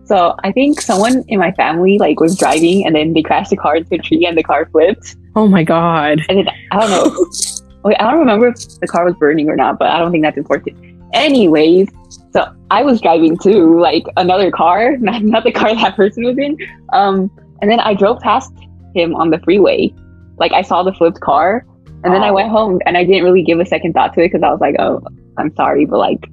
[0.05, 3.57] so I think someone in my family like was driving, and then they crashed the
[3.57, 5.17] car into a tree, and the car flipped.
[5.37, 7.31] oh my god And then I don't know.
[7.85, 10.25] Wait, I don't remember if the car was burning or not, but I don't think
[10.25, 10.77] that's important.
[11.13, 11.89] Anyways,
[12.33, 16.39] so I was driving too, like another car, not, not the car that person was
[16.39, 16.57] in.
[16.93, 18.53] Um, and then I drove past
[18.95, 19.95] him on the freeway.
[20.39, 21.67] Like I saw the flipped car,
[22.05, 22.35] and then I Oh.
[22.35, 24.61] went home, and I didn't really give a second thought to it because I was
[24.61, 25.01] like, oh,
[25.37, 26.31] I'm sorry, but like,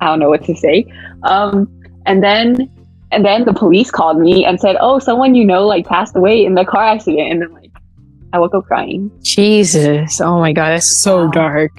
[0.00, 0.86] I don't know what to say.
[1.24, 1.68] Um,
[2.04, 2.70] and then,
[3.10, 6.44] and then the police called me and said, "Oh, someone you know like passed away
[6.44, 7.72] in the car accident." And then like,
[8.32, 9.10] I woke up crying.
[9.24, 10.20] Jesus.
[10.20, 11.30] Oh my god, that's so Wow.
[11.32, 11.72] dark.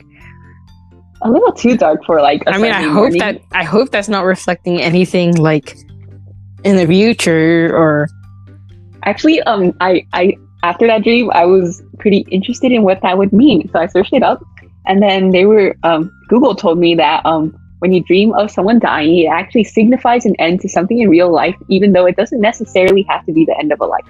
[1.21, 2.43] A little too dark for like.
[2.47, 5.75] I I mean, I hope that I hope that's not reflecting anything like
[6.63, 8.07] in the future or
[9.03, 13.31] actually, um, I I after that dream, I was pretty interested in what that would
[13.31, 14.43] mean, so I searched it up,
[14.85, 18.79] and then they were um, Google told me that um, when you dream of someone
[18.79, 22.41] dying, it actually signifies an end to something in real life, even though it doesn't
[22.41, 24.05] necessarily have to be the end of a life.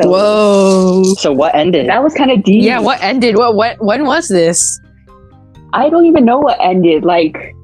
[0.00, 1.02] So whoa.
[1.18, 1.88] So what ended?
[1.88, 2.62] that was kind of deep.
[2.64, 3.36] Yeah, what ended?
[3.36, 4.80] What what when was this?
[5.72, 7.04] I don't even know what ended.
[7.04, 7.54] Like,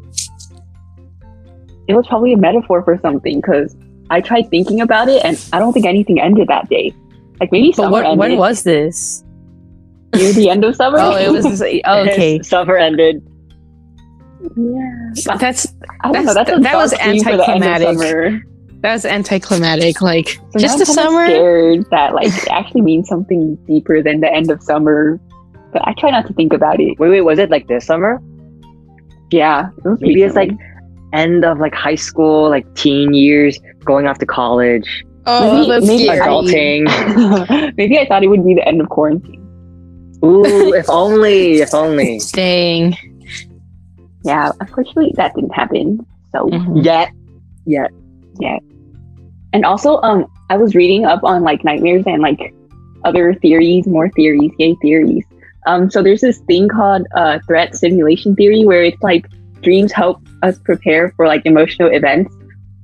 [1.88, 3.74] it was probably a metaphor for something because
[4.10, 6.94] I tried thinking about it, and I don't think anything ended that day.
[7.40, 9.24] Like maybe But summer what, ended when was this?
[10.14, 10.98] near the end of summer.
[11.00, 12.40] Oh, it was oh, okay.
[12.42, 13.22] Summer ended.
[14.56, 15.36] yeah.
[15.38, 15.66] That's
[16.02, 16.34] I don't know.
[16.34, 18.42] That's- That's that was dark dream for the end of anticlimactic.
[18.82, 20.00] that was anticlimactic.
[20.02, 21.26] Like So just now the summer.
[21.26, 25.18] Scared that like actually means something deeper than the end of summer,
[25.72, 26.98] but I try not to think about it.
[26.98, 28.22] Wait, wait, was it like this summer?
[29.30, 30.50] Yeah, it was Maybe it's like
[31.12, 35.86] end of like high school, like teen years, going off to college, Oh, Maybe- that's
[35.86, 36.20] maybe scary.
[36.20, 37.76] adulting.
[37.76, 39.40] maybe I thought it would be the end of quarantine.
[40.24, 42.20] Ooh, if only, if only.
[42.32, 42.96] Dang.
[44.24, 46.06] Yeah, unfortunately that didn't happen.
[46.32, 46.84] So Mhm.
[46.84, 47.10] Yet,
[47.66, 47.90] yet.
[49.52, 52.54] And also, um, I was reading up on like nightmares and like
[53.04, 55.24] other theories, more theories, yay theories.
[55.66, 59.26] Um, so there's this thing called uh, threat simulation theory where it's like
[59.62, 62.34] dreams help us prepare for like emotional events.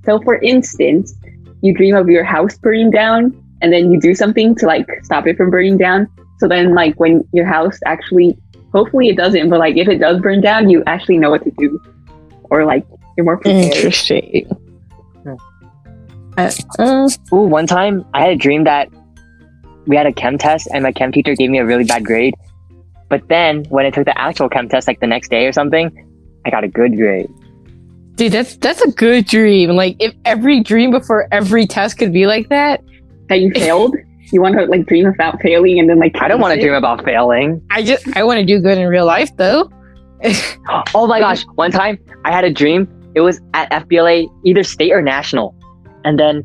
[0.07, 1.14] So, for instance,
[1.62, 5.27] you dream of your house burning down, and then you do something to like stop
[5.27, 6.09] it from burning down.
[6.38, 8.37] So then, like when your house actually,
[8.73, 11.51] hopefully it doesn't, but like if it does burn down, you actually know what to
[11.59, 11.81] do,
[12.51, 13.75] or like you're more prepared.
[13.75, 14.46] Interesting.
[15.23, 15.35] Hmm.
[16.38, 18.88] Uh, uh, Ooh, one time I had a dream that
[19.87, 22.35] we had a chem test and my chem teacher gave me a really bad grade.
[23.09, 25.90] But then when I took the actual chem test, like the next day or something,
[26.46, 27.29] I got a good grade.
[28.14, 29.70] Dude, that's that's a good dream.
[29.70, 32.83] Like if every dream before every test could be like that,
[33.29, 33.96] that you failed.
[34.33, 36.75] You want to like dream about failing and then like I don't want to dream
[36.75, 37.61] about failing.
[37.70, 39.70] I just I want to do good in real life though.
[40.94, 42.88] Oh my gosh, one time I had a dream.
[43.14, 45.55] It was at FBLA, either state or national.
[46.05, 46.44] And then,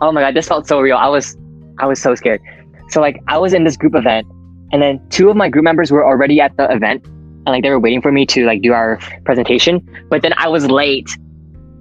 [0.00, 0.96] oh my god, this felt so real.
[0.96, 1.36] I was,
[1.78, 2.40] I was so scared.
[2.88, 4.26] So like, I was in this group event,
[4.72, 7.06] and then two of my group members were already at the event,
[7.44, 9.86] and like they were waiting for me to like do our presentation.
[10.08, 11.08] But then I was late.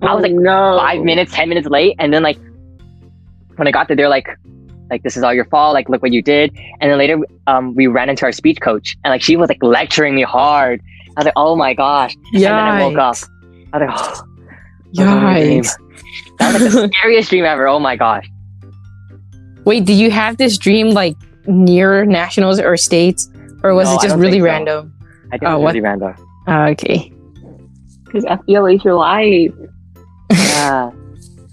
[0.02, 2.38] I was like Oh, no five minutes, ten minutes late, and then like
[3.58, 4.28] when I got there, they're like,
[4.90, 5.74] like this is all your fault.
[5.74, 6.52] Like look what you did.
[6.80, 9.62] And then later, um, we ran into our speech coach, and like she was like
[9.62, 10.82] lecturing me hard.
[11.10, 12.16] I was like, oh my gosh.
[12.34, 13.16] And then I woke up.
[13.74, 14.24] I was like, oh,
[14.94, 15.64] that was a dream.
[15.64, 15.78] Yikes.
[16.40, 17.68] That was like the scariest dream ever.
[17.68, 18.28] Oh my gosh.
[19.66, 23.30] Wait, do you have this dream like near nationals or states,
[23.64, 24.46] or was No, it just really so.
[24.46, 24.94] random?
[25.32, 25.68] I think Oh, it was what?
[25.76, 26.16] really random.
[26.48, 27.12] Uh, okay.
[28.06, 29.52] because FBLA is your life.
[30.32, 30.92] Yeah.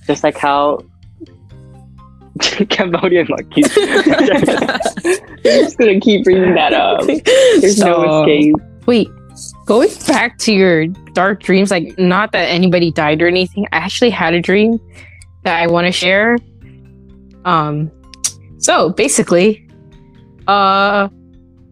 [0.07, 0.79] Just like how
[2.71, 3.77] Cambodian monkeys.
[3.77, 7.03] You're just gonna keep bringing that up.
[7.61, 8.55] There's no escape.
[8.87, 9.09] Wait,
[9.67, 13.67] going back to your dark dreams, like not that anybody died or anything.
[13.73, 14.79] I actually had a dream
[15.43, 16.37] that I want to share.
[17.45, 17.91] Um,
[18.59, 19.69] so basically,
[20.47, 21.09] uh,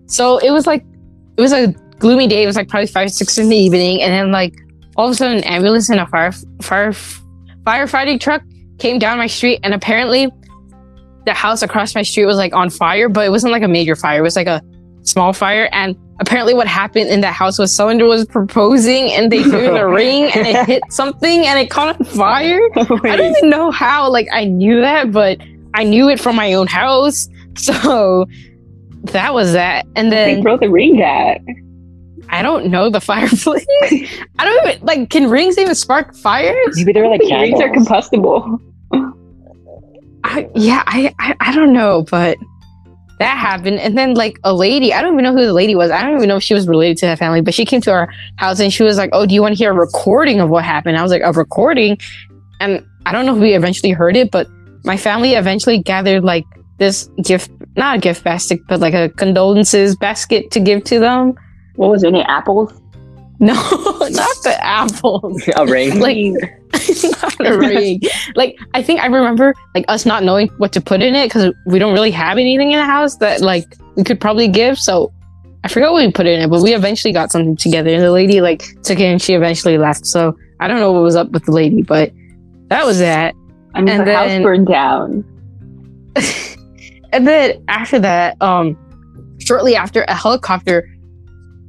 [0.07, 0.85] so it was like
[1.37, 2.43] it was a gloomy day.
[2.43, 4.55] It was like probably five, six in the evening, and then like
[4.97, 6.33] all of a sudden, an ambulance and a fire
[6.63, 6.93] fire
[7.65, 8.43] firefighting truck
[8.79, 10.31] came down my street, and apparently,
[11.25, 13.97] the house across my street was like on fire, but it wasn't like a major
[13.97, 14.21] fire.
[14.21, 14.63] It was like a
[15.03, 19.43] small fire, and apparently what happened in that house was someone was proposing and they
[19.43, 22.61] threw the ring and it hit something and it caught on fire.
[22.77, 25.39] I don't even know how like I knew that, but
[25.75, 27.29] I knew it from my own house.
[27.59, 28.27] So
[29.05, 29.87] that was that.
[29.97, 31.41] And then they throw the ring at.
[32.29, 33.67] I don't know the fireplace.
[33.83, 36.77] I don't even like can rings even spark fires?
[36.77, 38.61] Maybe they're like the rings are combustible.
[40.25, 42.37] I, yeah, I, I I don't know, but
[43.19, 43.79] that happened.
[43.79, 45.91] And then like a lady, I don't even know who the lady was.
[45.91, 47.93] I don't even know if she was related to that family, but she came to
[47.93, 50.51] our house and she was like, "Oh, do you want to hear a recording of
[50.51, 51.99] what happened?" I was like, "A recording,"
[52.61, 54.49] and I don't know if we eventually heard it, but
[54.85, 56.45] my family eventually gathered like
[56.79, 61.35] this gift, not a gift basket, but like a condolences basket to give to them.
[61.77, 62.27] What was in it?
[62.29, 62.73] Apples.
[63.39, 65.43] No, not the apples.
[65.57, 66.01] a ring.
[66.01, 66.17] Like
[67.23, 68.01] not a ring.
[68.35, 71.53] Like I think I remember like us not knowing what to put in it because
[71.67, 74.79] we don't really have anything in the house that like we could probably give.
[74.79, 75.12] So
[75.65, 77.91] I forgot what we put in it, but we eventually got something together.
[77.91, 80.07] And the lady like took it and she eventually left.
[80.07, 82.12] So I don't know what was up with the lady, but
[82.69, 83.35] that was that.
[83.75, 85.25] I mean, And the house burned down.
[87.12, 88.77] And then after that, um,
[89.39, 90.89] shortly after, a helicopter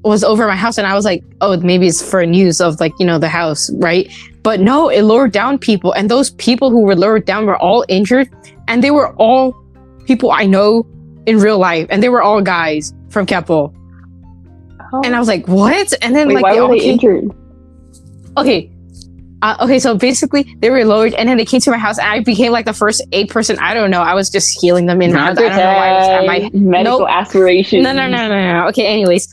[0.08, 2.94] was over my house, and I was like, "Oh, maybe it's for news of like
[3.00, 4.12] you know the house, right?"
[4.44, 7.86] But no, it lowered down people, and those people who were lowered down were all
[7.90, 8.30] injured,
[8.68, 9.54] and they were all
[10.06, 10.86] people I know
[11.26, 13.74] in real life, and they were all guys from Keppel.
[15.04, 17.32] And I was like, "What?" And then Wait, like why they were they came- injured?
[18.38, 18.72] okay.
[19.44, 22.08] Uh, okay, so basically they were lowered, and then they came to my house, and
[22.08, 23.60] I became like the first aid person.
[23.60, 24.02] I don't know.
[24.02, 25.30] I was just healing them in my.
[25.30, 27.10] I don't know why I was at my medical Nope.
[27.12, 27.84] aspirations.
[27.84, 28.68] no, no, no, no, no.
[28.70, 29.28] Okay, anyways,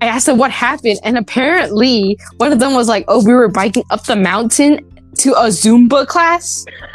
[0.00, 3.48] I asked them what happened, and apparently one of them was like, "Oh, we were
[3.48, 4.80] biking up the mountain
[5.18, 6.64] to a Zumba class,"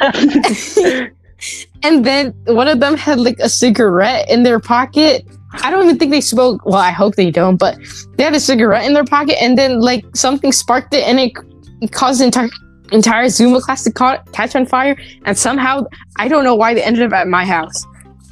[1.82, 5.26] and then one of them had like a cigarette in their pocket.
[5.54, 6.64] I don't even think they smoked.
[6.64, 7.76] Well, I hope they don't, but
[8.16, 11.32] they had a cigarette in their pocket, and then like something sparked it, and it,
[11.80, 12.48] it caused the entire
[12.92, 14.96] entire Zumba class to ca- catch on fire.
[15.24, 15.86] And somehow,
[16.16, 17.84] I don't know why they ended up at my house.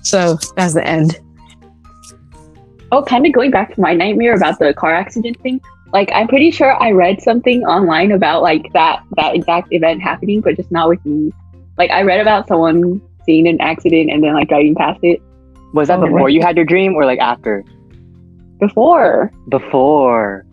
[0.03, 1.19] So that's the end.
[2.93, 5.61] Oh, kind of going back to my nightmare about the car accident thing.
[5.93, 10.41] Like, I'm pretty sure I read something online about like that that exact event happening,
[10.41, 11.33] but just not with me.
[11.79, 15.21] Like, I read about someone seeing an accident and then like driving past it
[15.75, 16.33] Was that Oh, before right.
[16.33, 17.65] you had your dream or like after?
[18.59, 19.33] before.
[19.49, 20.45] Before.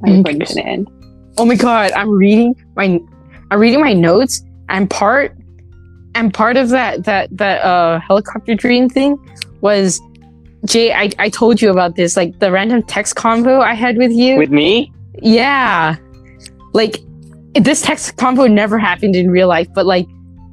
[0.00, 0.90] My recording's gonna end.
[1.38, 3.00] Oh my god, I'm reading my
[3.50, 4.42] I'm reading my notes.
[4.68, 5.36] I'm part
[6.14, 9.18] and part of that that that uh helicopter dream thing
[9.60, 10.00] was
[10.66, 14.12] Jay, I, I told you about this, like the random text convo I had with
[14.12, 14.36] you.
[14.36, 14.92] With me?
[15.22, 15.96] yeah.
[16.74, 16.98] Like
[17.54, 20.06] this text convo never happened in real life, but like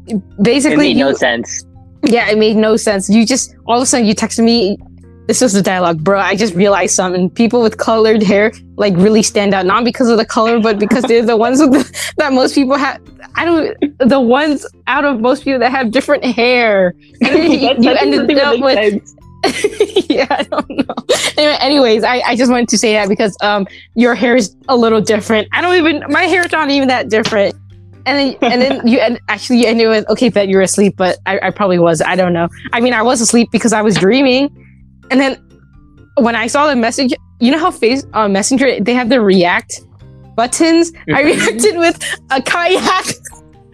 [0.07, 1.65] It basically made no sense.
[2.03, 3.09] yeah, it made no sense.
[3.09, 4.77] You just all of a sudden you texted me.
[5.27, 6.19] This was the dialogue, bro.
[6.19, 7.29] I just realized something.
[7.29, 11.03] People with colored hair like really stand out, not because of the color, but because
[11.05, 13.01] they're the ones with the, that most people have.
[13.35, 13.97] I don't.
[13.99, 16.93] The ones out of most people that have different hair.
[17.21, 18.75] You, you ended up with.
[18.75, 19.15] sense.
[20.09, 20.95] yeah, I don't know.
[21.37, 24.75] Anyway, anyways, I, I just wanted to say that because um your hair is a
[24.77, 25.47] little different.
[25.51, 27.55] I don't even my hair's not even that different.
[28.05, 30.95] And then and then you and actually you ended with okay that you were asleep,
[30.97, 32.01] but I, I probably was.
[32.01, 32.47] I don't know.
[32.71, 34.49] I mean I was asleep because I was dreaming.
[35.11, 35.35] And then
[36.17, 39.81] when I saw the message, you know how face uh, messenger they have the react
[40.35, 40.91] buttons?
[41.13, 41.25] I Mhm.
[41.25, 41.97] reacted with
[42.31, 43.07] a kayak.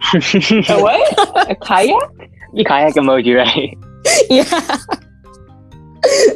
[0.70, 1.50] A what?
[1.50, 2.02] A kayak?
[2.66, 3.76] Kayak emoji, right?
[4.30, 4.78] yeah.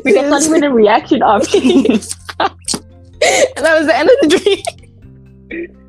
[0.04, 1.62] Wait, that's not even a reaction option.
[1.62, 4.62] and that was the end of the dream.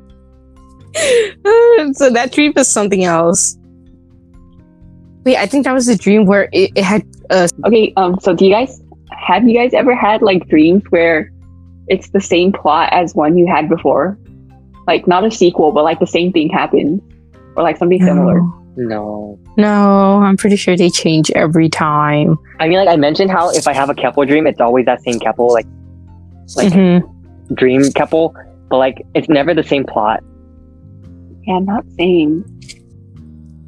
[1.94, 3.58] So that dream is something else.
[5.24, 8.34] Wait, I think that was the dream where it, it had uh okay, um, so
[8.34, 11.30] do you guys have you guys ever had like dreams where
[11.88, 14.18] it's the same plot as one you had before?
[14.86, 17.02] Like not a sequel, but like the same thing happened,
[17.56, 18.40] Or like something similar.
[18.76, 19.38] No.
[19.56, 22.36] No, I'm pretty sure they change every time.
[22.60, 25.02] I mean, like I mentioned how if I have a Keppel dream, it's always that
[25.02, 25.66] same Keppel, like
[26.56, 27.02] like Mhm.
[27.54, 28.34] dream Keppel,
[28.68, 30.22] but like it's never the same plot.
[31.46, 32.44] Yeah, not same.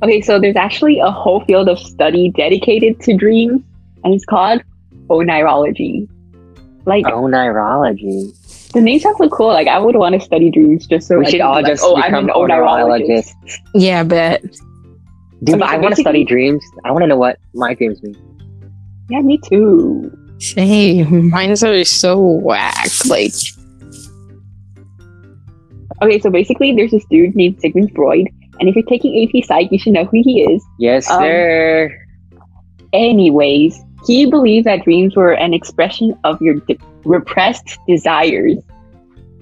[0.03, 3.63] Okay, so there's actually a whole field of study dedicated to dreams,
[4.05, 4.63] and it's called
[5.09, 6.07] oneirology.
[6.85, 8.35] Like oneirology.
[8.73, 9.49] the name sounds so cool.
[9.49, 11.53] Like I would want to study dreams just so we I should could be all
[11.55, 13.33] like, just oh, I'm become an oneirologist.
[13.75, 14.43] Yeah, but
[15.45, 16.65] Dude, Okay, but I want to study dreams.
[16.85, 18.17] I want to know what my dreams mean.
[19.09, 20.11] Yeah, me too.
[20.39, 21.31] same.
[21.31, 22.89] Mine's are so whack.
[23.07, 23.33] Like
[26.03, 28.29] Okay, so basically, there's this dude named Sigmund Freud,
[28.61, 30.65] and if you're taking AP Psych, you should know who he is.
[30.79, 32.05] Yes, Um, sir.
[32.93, 38.59] Anyways, he believed that dreams were an expression of your de- repressed desires,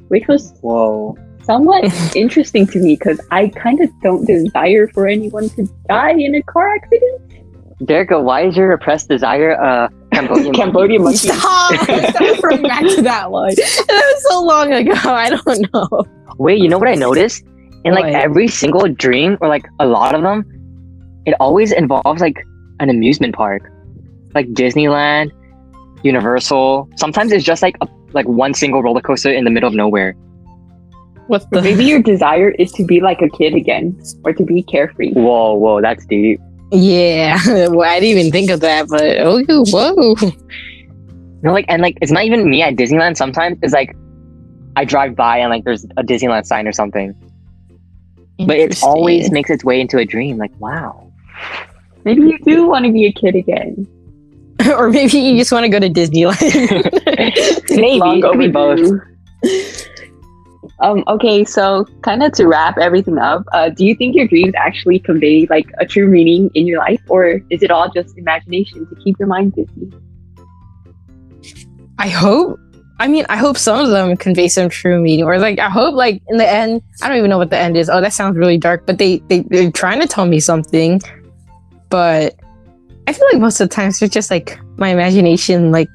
[0.08, 1.16] which was Whoa.
[1.46, 1.84] Somewhat
[2.16, 6.42] interesting to me because I kind of don't desire for anyone to die in a
[6.42, 7.22] car accident.
[7.84, 10.54] Derek, why is your repressed desire uh Cambodian?
[10.60, 11.18] Cambodian monkey.
[11.28, 11.74] stop.
[11.82, 13.54] stop referring back to that one.
[13.54, 14.92] That was so long ago.
[15.04, 16.04] I don't know.
[16.38, 17.44] Wait, you know what I noticed?
[17.84, 18.14] In like What?
[18.14, 20.44] every single dream, or like a lot of them,
[21.26, 22.42] it always involves like
[22.80, 23.70] an amusement park,
[24.34, 25.30] like Disneyland,
[26.02, 26.88] Universal.
[26.96, 30.16] Sometimes it's just like a, like one single roller coaster in the middle of nowhere.
[31.26, 34.62] What the Maybe your desire is to be like a kid again or to be
[34.62, 35.12] carefree.
[35.12, 36.40] Whoa, whoa, that's deep.
[36.70, 40.14] Yeah, well, I didn't even think of that, but oh, whoa.
[41.42, 43.16] No, like and like it's not even me at Disneyland.
[43.16, 43.96] Sometimes it's like
[44.74, 47.14] I drive by and like there's a Disneyland sign or something,
[48.46, 50.38] but it always makes its way into a dream.
[50.38, 51.12] Like wow.
[52.04, 53.86] Maybe you do want to be a kid again.
[54.66, 56.40] or maybe you just want to go to Disneyland.
[57.70, 59.00] Maybe Long it could be both.
[60.80, 64.52] Um, okay, so kind of to wrap everything up, uh, do you think your dreams
[64.56, 68.86] actually convey like a true meaning in your life, or is it all just imagination
[68.86, 69.90] to keep your mind busy?
[71.98, 72.60] I hope.
[72.98, 75.94] I mean, I hope some of them convey some true meaning, or like I hope,
[75.94, 77.88] like in the end, I don't even know what the end is.
[77.88, 81.00] Oh, that sounds really dark, but they they they're trying to tell me something.
[81.88, 82.34] But
[83.06, 85.88] I feel like most of the times it's just like my imagination, like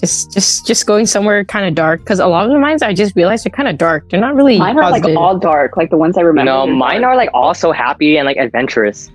[0.00, 2.00] just just just going somewhere kind of dark.
[2.00, 4.08] Because a lot of the mines, I just realized they're kind of dark.
[4.10, 6.50] They're not really Mine are like all dark, like the ones I remember.
[6.50, 7.14] No, mine dark.
[7.14, 9.10] are like also happy and like adventurous.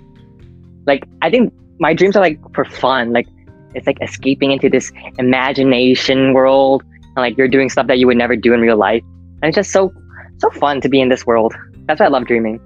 [0.86, 3.12] Like I think my dreams are like for fun.
[3.12, 3.26] Like
[3.74, 8.16] it's like escaping into this imagination world and like you're doing stuff that you would
[8.16, 9.02] never do in real life.
[9.42, 9.92] And it's just so
[10.38, 11.54] so fun to be in this world.
[11.86, 12.60] That's why I love dreaming.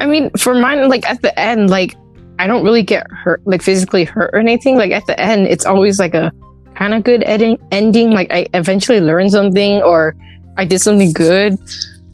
[0.00, 1.96] I mean, for mine, like at the end, like
[2.38, 4.76] I don't really get hurt, like physically hurt or anything.
[4.76, 6.32] Like at the end, it's always like a
[6.78, 7.58] kind of good ending.
[7.72, 10.14] Ending, like I eventually learned something or
[10.56, 11.58] I did something good.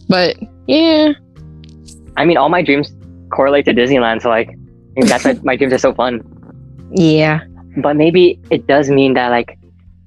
[0.08, 0.36] But
[0.66, 1.12] yeah,
[2.16, 2.92] I mean all my dreams
[3.30, 6.24] correlate to Disneyland, so like I think that's why my dreams are so fun.
[6.90, 7.44] yeah.
[7.76, 9.58] But maybe it does mean that like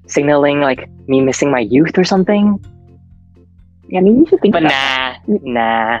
[0.06, 2.58] signaling like me missing my youth or something.
[3.88, 6.00] Yeah, I mean you should think But about nah,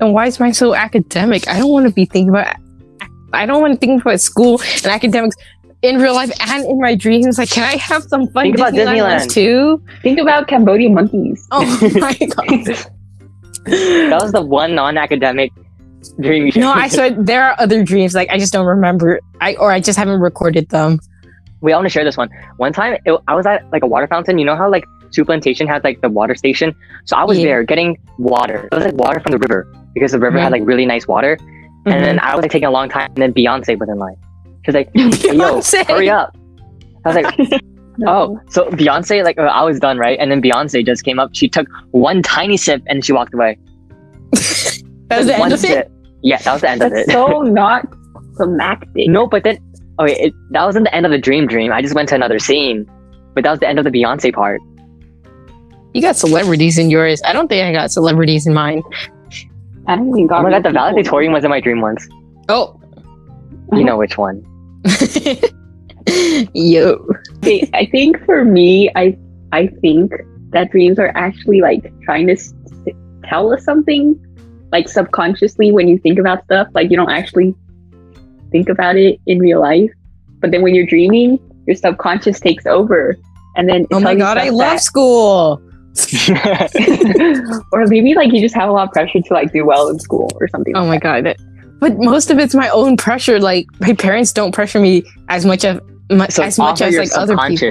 [0.00, 1.48] And why is mine so academic?
[1.48, 2.56] I don't want to be thinking about.
[3.32, 5.36] I don't want to think about school and academics
[5.82, 7.38] in real life and in my dreams.
[7.38, 9.82] Like, can I have some fun Think about Disneyland too?
[10.02, 11.46] Think about Cambodian monkeys.
[11.50, 11.64] Oh
[12.00, 12.86] my god!
[13.66, 15.50] that was the one non-academic
[16.20, 16.50] dream.
[16.56, 18.14] No, I swear there are other dreams.
[18.14, 19.20] Like I just don't remember.
[19.40, 20.98] I or I just haven't recorded them.
[21.60, 22.28] We all want to share this one.
[22.56, 24.38] One time, it, I was at like a water fountain.
[24.38, 26.74] You know how like Sioux Plantation has like the water station.
[27.04, 27.44] So I was Yeah.
[27.44, 28.68] there getting water.
[28.72, 30.42] It was like water from the river because the river Mhm.
[30.42, 31.38] had like really nice water.
[31.86, 34.16] And then I was like taking a long time, and then Beyonce was in line.
[34.64, 35.10] She was like, hey, "Yo,
[35.58, 35.86] Beyonce.
[35.86, 36.36] hurry up!"
[37.04, 37.62] I was like,
[38.06, 40.18] "Oh." So Beyonce, like, uh, I was done, right?
[40.18, 41.30] And then Beyonce just came up.
[41.34, 43.58] She took one tiny sip, and she walked away.
[44.32, 45.90] that was the end of it.
[46.22, 47.12] Yeah, that was the end of That's it.
[47.12, 47.86] so not
[48.36, 49.08] climactic.
[49.08, 49.58] No, but then,
[49.98, 51.46] okay, it, that wasn't the end of the dream.
[51.48, 51.72] Dream.
[51.72, 52.88] I just went to another scene,
[53.34, 54.60] but that was the end of the Beyonce part.
[55.94, 57.20] You got celebrities in yours.
[57.24, 58.82] I don't think I got celebrities in mine.
[59.88, 60.40] I don't even got.
[60.40, 62.08] Oh my god, the valedictorian was in my dream once.
[62.48, 62.80] Oh.
[63.72, 64.44] You know which one?
[66.54, 67.06] Yo.
[67.38, 69.16] Okay, I think for me, I
[69.52, 70.12] I think
[70.50, 72.52] that dreams are actually like trying to s-
[73.24, 74.18] tell us something,
[74.72, 76.68] like subconsciously when you think about stuff.
[76.74, 77.54] Like you don't actually
[78.50, 79.90] think about it in real life,
[80.40, 83.16] but then when you're dreaming, your subconscious takes over,
[83.56, 85.62] and then Oh my god, I love that- school.
[87.72, 89.98] or maybe like you just have a lot of pressure to like do well in
[89.98, 90.74] school or something.
[90.74, 91.36] Oh like my god.
[91.82, 93.38] That- But most of it's my own pressure.
[93.40, 95.80] Like my parents don't pressure me as much of
[96.10, 97.70] mu- so as much as like other people.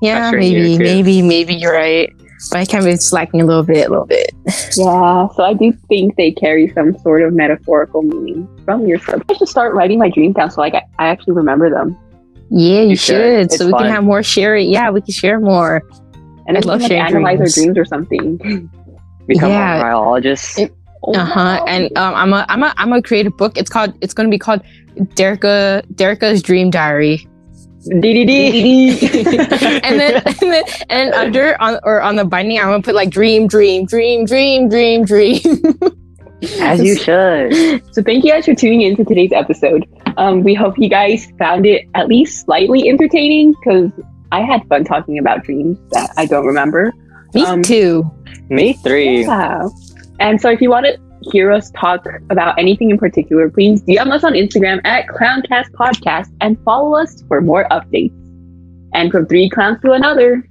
[0.00, 2.12] Yeah, maybe, maybe, maybe you're right.
[2.50, 4.32] But I kind of been slacking a little bit, a little bit.
[4.76, 9.22] Yeah, so I do think they carry some sort of metaphorical meaning from your sub.
[9.30, 11.96] I should start writing my dreams down so like I, I actually remember them.
[12.50, 13.50] Yeah, you, You should.
[13.52, 13.52] should.
[13.52, 14.70] So It's we can have more sharing.
[14.70, 15.82] Yeah, we can share more.
[16.48, 17.58] And I love we can like, sharing analyze dreams.
[17.58, 18.36] our dreams or something.
[19.28, 19.78] Become Yeah.
[19.78, 20.58] a biologist.
[20.58, 20.74] It-
[21.04, 21.64] Oh, Uh huh.
[21.66, 23.56] And um, I'm a I'm a I'm gonna create a book.
[23.58, 24.62] It's called it's gonna be called
[25.16, 27.26] Derica Derica's Dream Diary.
[27.90, 28.02] and
[29.98, 33.46] then and then and under on or on the binding, I'm gonna put like dream,
[33.48, 35.40] dream, dream, dream, dream, dream.
[36.60, 37.52] As you should.
[37.94, 39.86] So thank you guys for tuning in to today's episode.
[40.16, 43.90] Um, we hope you guys found it at least slightly entertaining because
[44.32, 46.92] I had fun talking about dreams that I don't remember.
[47.34, 48.10] Me Um, too.
[48.48, 49.22] Me three.
[49.22, 49.68] Yeah.
[50.22, 50.96] And so if you want to
[51.32, 56.32] hear us talk about anything in particular, please DM us on Instagram at Clowncast Podcast
[56.40, 58.14] and follow us for more updates.
[58.94, 60.48] And from three clowns to another,